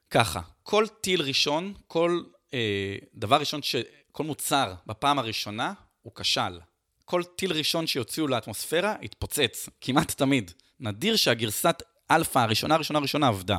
ככה, 0.09 0.41
כל 0.63 0.85
טיל 1.01 1.21
ראשון, 1.21 1.73
כל 1.87 2.21
אה, 2.53 2.95
דבר 3.15 3.39
ראשון, 3.39 3.61
ש... 3.61 3.75
כל 4.11 4.23
מוצר 4.23 4.73
בפעם 4.85 5.19
הראשונה, 5.19 5.73
הוא 6.01 6.13
כשל. 6.15 6.59
כל 7.05 7.23
טיל 7.23 7.53
ראשון 7.53 7.87
שיוציאו 7.87 8.27
לאטמוספירה, 8.27 8.95
יתפוצץ, 9.01 9.69
כמעט 9.81 10.11
תמיד. 10.11 10.51
נדיר 10.79 11.15
שהגרסת 11.15 11.83
אלפא 12.11 12.39
הראשונה, 12.39 12.75
הראשונה, 12.75 12.99
הראשונה 12.99 13.27
עבדה. 13.27 13.57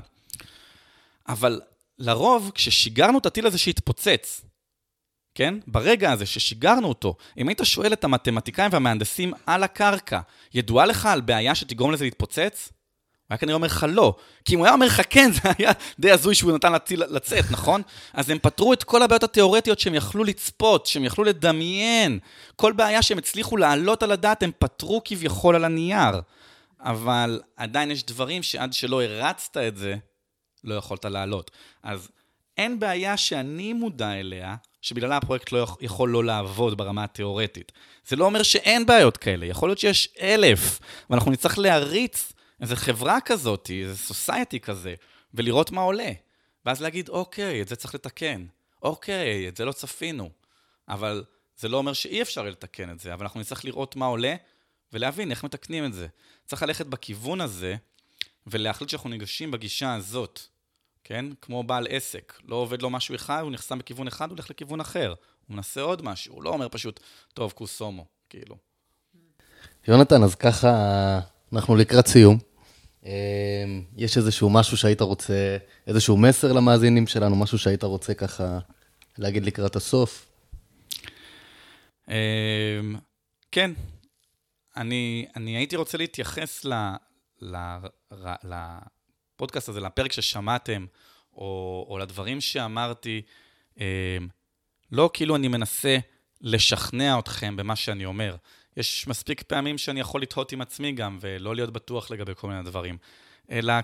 אבל 1.28 1.60
לרוב, 1.98 2.50
כששיגרנו 2.54 3.18
את 3.18 3.26
הטיל 3.26 3.46
הזה 3.46 3.58
שהתפוצץ, 3.58 4.44
כן? 5.34 5.54
ברגע 5.66 6.12
הזה 6.12 6.26
ששיגרנו 6.26 6.88
אותו, 6.88 7.16
אם 7.38 7.48
היית 7.48 7.61
שואל 7.64 7.92
את 7.92 8.04
המתמטיקאים 8.04 8.70
והמהנדסים 8.72 9.32
על 9.46 9.62
הקרקע, 9.62 10.20
ידועה 10.54 10.87
לך 10.87 11.06
על 11.06 11.20
בעיה 11.20 11.54
שתגרום 11.54 11.92
לזה 11.92 12.04
להתפוצץ? 12.04 12.68
הוא 13.28 13.34
היה 13.34 13.38
כנראה 13.38 13.54
אומר 13.54 13.66
לך 13.66 13.87
לא. 13.88 14.16
כי 14.44 14.54
אם 14.54 14.58
הוא 14.58 14.66
היה 14.66 14.74
אומר 14.74 14.87
לך 14.87 15.02
כן, 15.11 15.30
זה 15.42 15.50
היה 15.58 15.72
די 15.98 16.11
הזוי 16.11 16.34
שהוא 16.34 16.52
נתן 16.52 16.72
לטיל 16.72 17.02
לצאת, 17.04 17.44
נכון? 17.50 17.82
אז 18.12 18.30
הם 18.30 18.38
פתרו 18.38 18.72
את 18.72 18.84
כל 18.84 19.02
הבעיות 19.02 19.22
התיאורטיות 19.22 19.78
שהם 19.78 19.94
יכלו 19.94 20.24
לצפות, 20.24 20.87
שהם 20.87 21.04
יכלו 21.04 21.24
לדמיין. 21.24 22.18
כל 22.56 22.72
בעיה 22.72 23.02
שהם 23.02 23.18
הצליחו 23.18 23.56
להעלות 23.56 24.02
על 24.02 24.12
הדעת, 24.12 24.42
הם 24.42 24.50
פתרו 24.58 25.00
כביכול 25.04 25.54
על 25.54 25.64
הנייר. 25.64 26.20
אבל 26.80 27.40
עדיין 27.56 27.90
יש 27.90 28.04
דברים 28.04 28.42
שעד 28.42 28.72
שלא 28.72 29.02
הרצת 29.02 29.56
את 29.56 29.76
זה, 29.76 29.96
לא 30.64 30.74
יכולת 30.74 31.04
לעלות. 31.04 31.50
אז 31.82 32.08
אין 32.56 32.80
בעיה 32.80 33.16
שאני 33.16 33.72
מודע 33.72 34.12
אליה, 34.12 34.56
שבגללה 34.82 35.16
הפרויקט 35.16 35.52
לא 35.52 35.66
יכול 35.80 36.10
לא 36.10 36.24
לעבוד 36.24 36.78
ברמה 36.78 37.04
התיאורטית. 37.04 37.72
זה 38.06 38.16
לא 38.16 38.24
אומר 38.24 38.42
שאין 38.42 38.86
בעיות 38.86 39.16
כאלה, 39.16 39.46
יכול 39.46 39.68
להיות 39.68 39.78
שיש 39.78 40.08
אלף, 40.20 40.80
ואנחנו 41.10 41.30
נצטרך 41.30 41.58
להריץ 41.58 42.32
איזו 42.60 42.76
חברה 42.76 43.18
כזאת, 43.24 43.70
איזה 43.70 43.96
סוסייטי 43.96 44.60
כזה, 44.60 44.94
ולראות 45.34 45.70
מה 45.70 45.80
עולה. 45.80 46.12
ואז 46.66 46.82
להגיד, 46.82 47.08
אוקיי, 47.08 47.62
את 47.62 47.68
זה 47.68 47.76
צריך 47.76 47.94
לתקן. 47.94 48.46
אוקיי, 48.82 49.48
את 49.48 49.56
זה 49.56 49.64
לא 49.64 49.72
צפינו. 49.72 50.30
אבל 50.88 51.24
זה 51.56 51.68
לא 51.68 51.76
אומר 51.76 51.92
שאי 51.92 52.22
אפשר 52.22 52.42
לתקן 52.42 52.90
את 52.90 53.00
זה, 53.00 53.14
אבל 53.14 53.22
אנחנו 53.22 53.40
נצטרך 53.40 53.64
לראות 53.64 53.96
מה 53.96 54.06
עולה, 54.06 54.34
ולהבין 54.92 55.30
איך 55.30 55.44
מתקנים 55.44 55.84
את 55.84 55.92
זה. 55.92 56.06
צריך 56.46 56.62
ללכת 56.62 56.86
בכיוון 56.86 57.40
הזה, 57.40 57.76
ולהחליט 58.50 58.90
שאנחנו 58.90 59.11
ניגשים 59.11 59.50
בגישה 59.50 59.94
הזאת. 59.94 60.40
כן? 61.04 61.24
כמו 61.40 61.62
בעל 61.62 61.87
עסק. 61.90 62.40
לא 62.44 62.56
עובד 62.56 62.82
לו 62.82 62.90
משהו 62.90 63.14
אחד, 63.14 63.40
הוא 63.42 63.50
נחסם 63.50 63.78
בכיוון 63.78 64.06
אחד, 64.06 64.28
הוא 64.28 64.37
הולך 64.37 64.50
לכיוון 64.50 64.80
אחר. 64.80 65.14
הוא 65.46 65.56
מנסה 65.56 65.80
עוד 65.80 66.02
משהו, 66.02 66.34
הוא 66.34 66.42
לא 66.42 66.50
אומר 66.50 66.68
פשוט, 66.68 67.00
טוב, 67.34 67.52
קוסומו, 67.52 68.06
כאילו. 68.30 68.56
יונתן, 69.88 70.22
אז 70.22 70.34
ככה 70.34 70.70
אנחנו 71.52 71.76
לקראת 71.76 72.06
סיום. 72.06 72.38
יש 73.96 74.16
איזשהו 74.16 74.50
משהו 74.50 74.76
שהיית 74.76 75.00
רוצה, 75.00 75.56
איזשהו 75.87 76.16
מסר 76.16 76.52
למאזינים 76.52 77.06
שלנו, 77.06 77.37
משהו 77.37 77.58
שהיית 77.58 77.84
רוצה 77.84 78.14
ככה 78.14 78.58
להגיד 79.18 79.44
לקראת 79.44 79.76
הסוף? 79.76 80.30
כן, 83.52 83.70
אני, 84.76 85.26
אני 85.37 85.56
הייתי 85.56 85.76
רוצה 85.76 85.98
להתייחס 85.98 86.64
ל, 86.64 86.72
לפודקאסט 88.44 89.68
הזה, 89.68 89.81
לפרק 89.81 90.12
ששמעתם, 90.12 90.87
או, 91.33 91.87
או 91.88 91.98
לדברים 91.98 92.40
שאמרתי, 92.40 93.22
לא 94.92 95.11
כאילו 95.12 95.37
אני 95.37 95.48
מנסה 95.48 95.98
לשכנע 96.40 97.18
אתכם 97.18 97.57
במה 97.57 97.77
שאני 97.77 98.05
אומר. 98.05 98.37
יש 98.77 99.07
מספיק 99.07 99.42
פעמים 99.42 99.79
שאני 99.79 100.01
יכול 100.01 100.22
לתהות 100.22 100.53
עם 100.53 100.61
עצמי 100.61 100.92
גם, 100.92 101.18
ולא 101.20 101.55
להיות 101.55 101.72
בטוח 101.72 102.11
לגבי 102.11 102.33
כל 102.37 102.48
מיני 102.48 102.62
דברים, 102.62 102.98
אלא 103.51 103.74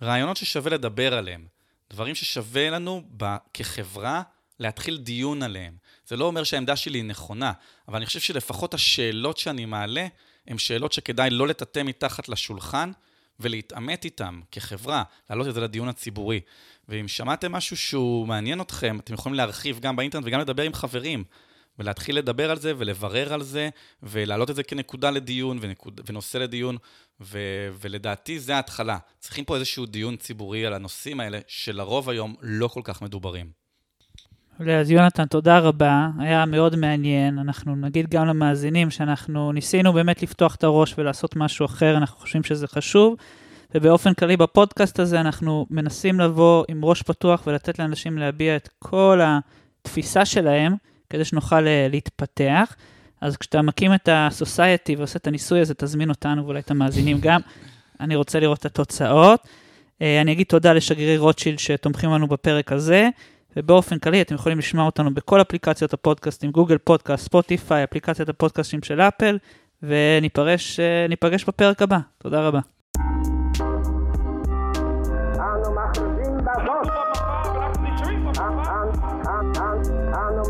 כרעיונות 0.00 0.36
ששווה 0.36 0.70
לדבר 0.70 1.14
עליהם. 1.14 1.46
דברים 1.90 2.14
ששווה 2.14 2.70
לנו 2.70 3.02
כחברה 3.54 4.22
להתחיל 4.60 4.98
דיון 4.98 5.42
עליהם. 5.42 5.76
זה 6.06 6.16
לא 6.16 6.24
אומר 6.24 6.44
שהעמדה 6.44 6.76
שלי 6.76 6.98
היא 6.98 7.04
נכונה, 7.04 7.52
אבל 7.88 7.96
אני 7.96 8.06
חושב 8.06 8.20
שלפחות 8.20 8.74
השאלות 8.74 9.38
שאני 9.38 9.64
מעלה, 9.64 10.06
הן 10.46 10.58
שאלות 10.58 10.92
שכדאי 10.92 11.30
לא 11.30 11.48
לטאטא 11.48 11.82
מתחת 11.82 12.28
לשולחן 12.28 12.90
ולהתעמת 13.40 14.04
איתן 14.04 14.40
כחברה, 14.50 15.02
להעלות 15.30 15.48
את 15.48 15.54
זה 15.54 15.60
לדיון 15.60 15.88
הציבורי. 15.88 16.40
ואם 16.88 17.08
שמעתם 17.08 17.52
משהו 17.52 17.76
שהוא 17.76 18.28
מעניין 18.28 18.60
אתכם, 18.60 18.98
אתם 18.98 19.14
יכולים 19.14 19.36
להרחיב 19.36 19.80
גם 19.80 19.96
באינטרנט 19.96 20.24
וגם 20.26 20.40
לדבר 20.40 20.62
עם 20.62 20.74
חברים. 20.74 21.24
ולהתחיל 21.78 22.18
לדבר 22.18 22.50
על 22.50 22.58
זה 22.58 22.72
ולברר 22.78 23.32
על 23.32 23.42
זה, 23.42 23.68
ולהעלות 24.02 24.50
את 24.50 24.56
זה 24.56 24.62
כנקודה 24.62 25.10
לדיון 25.10 25.58
ונקוד, 25.60 26.00
ונושא 26.06 26.38
לדיון, 26.38 26.76
ו, 27.20 27.38
ולדעתי 27.80 28.38
זה 28.38 28.56
ההתחלה. 28.56 28.98
צריכים 29.18 29.44
פה 29.44 29.54
איזשהו 29.54 29.86
דיון 29.86 30.16
ציבורי 30.16 30.66
על 30.66 30.74
הנושאים 30.74 31.20
האלה, 31.20 31.38
שלרוב 31.46 32.10
היום 32.10 32.34
לא 32.40 32.68
כל 32.68 32.80
כך 32.84 33.02
מדוברים. 33.02 33.63
אז 34.60 34.90
יונתן, 34.90 35.26
תודה 35.26 35.58
רבה, 35.58 36.08
היה 36.18 36.46
מאוד 36.46 36.76
מעניין. 36.76 37.38
אנחנו 37.38 37.76
נגיד 37.76 38.10
גם 38.10 38.26
למאזינים 38.26 38.90
שאנחנו 38.90 39.52
ניסינו 39.52 39.92
באמת 39.92 40.22
לפתוח 40.22 40.54
את 40.54 40.64
הראש 40.64 40.94
ולעשות 40.98 41.36
משהו 41.36 41.66
אחר, 41.66 41.96
אנחנו 41.96 42.16
חושבים 42.16 42.42
שזה 42.42 42.66
חשוב. 42.66 43.16
ובאופן 43.74 44.14
כללי 44.14 44.36
בפודקאסט 44.36 45.00
הזה 45.00 45.20
אנחנו 45.20 45.66
מנסים 45.70 46.20
לבוא 46.20 46.64
עם 46.68 46.84
ראש 46.84 47.02
פתוח 47.02 47.42
ולתת 47.46 47.78
לאנשים 47.78 48.18
להביע 48.18 48.56
את 48.56 48.68
כל 48.78 49.20
התפיסה 49.22 50.24
שלהם, 50.24 50.74
כדי 51.10 51.24
שנוכל 51.24 51.66
אה, 51.66 51.86
להתפתח. 51.90 52.76
אז 53.20 53.36
כשאתה 53.36 53.62
מקים 53.62 53.94
את 53.94 54.08
ה-society 54.08 54.98
ועושה 54.98 55.16
את 55.16 55.26
הניסוי 55.26 55.60
הזה, 55.60 55.74
תזמין 55.74 56.08
אותנו 56.08 56.44
ואולי 56.44 56.60
את 56.60 56.70
המאזינים 56.70 57.18
גם. 57.20 57.40
אני 58.00 58.16
רוצה 58.16 58.40
לראות 58.40 58.58
את 58.58 58.64
התוצאות. 58.66 59.40
אה, 60.02 60.20
אני 60.20 60.32
אגיד 60.32 60.46
תודה 60.46 60.72
לשגרירי 60.72 61.16
רוטשילד 61.16 61.58
שתומכים 61.58 62.10
לנו 62.10 62.26
בפרק 62.26 62.72
הזה, 62.72 63.08
ובאופן 63.56 63.98
כללי 63.98 64.22
אתם 64.22 64.34
יכולים 64.34 64.58
לשמוע 64.58 64.86
אותנו 64.86 65.14
בכל 65.14 65.40
אפליקציות 65.40 65.92
הפודקאסטים, 65.92 66.50
גוגל 66.50 66.78
פודקאסט, 66.78 67.24
ספוטיפיי, 67.24 67.84
אפליקציית 67.84 68.28
הפודקאסטים 68.28 68.82
של 68.82 69.00
אפל, 69.00 69.38
וניפגש 69.82 70.80
אה, 70.80 71.06
בפרק 71.48 71.82
הבא. 71.82 71.98
תודה 72.18 72.48
רבה. 72.48 72.60
אנו 75.44 75.70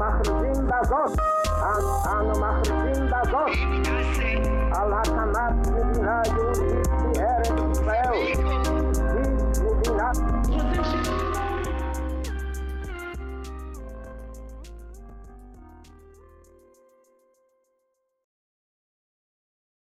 מכריזים 0.01 0.67
בזאת 0.67 1.19
על 4.73 4.93
הקמת 4.93 5.67
מדינה 5.67 6.23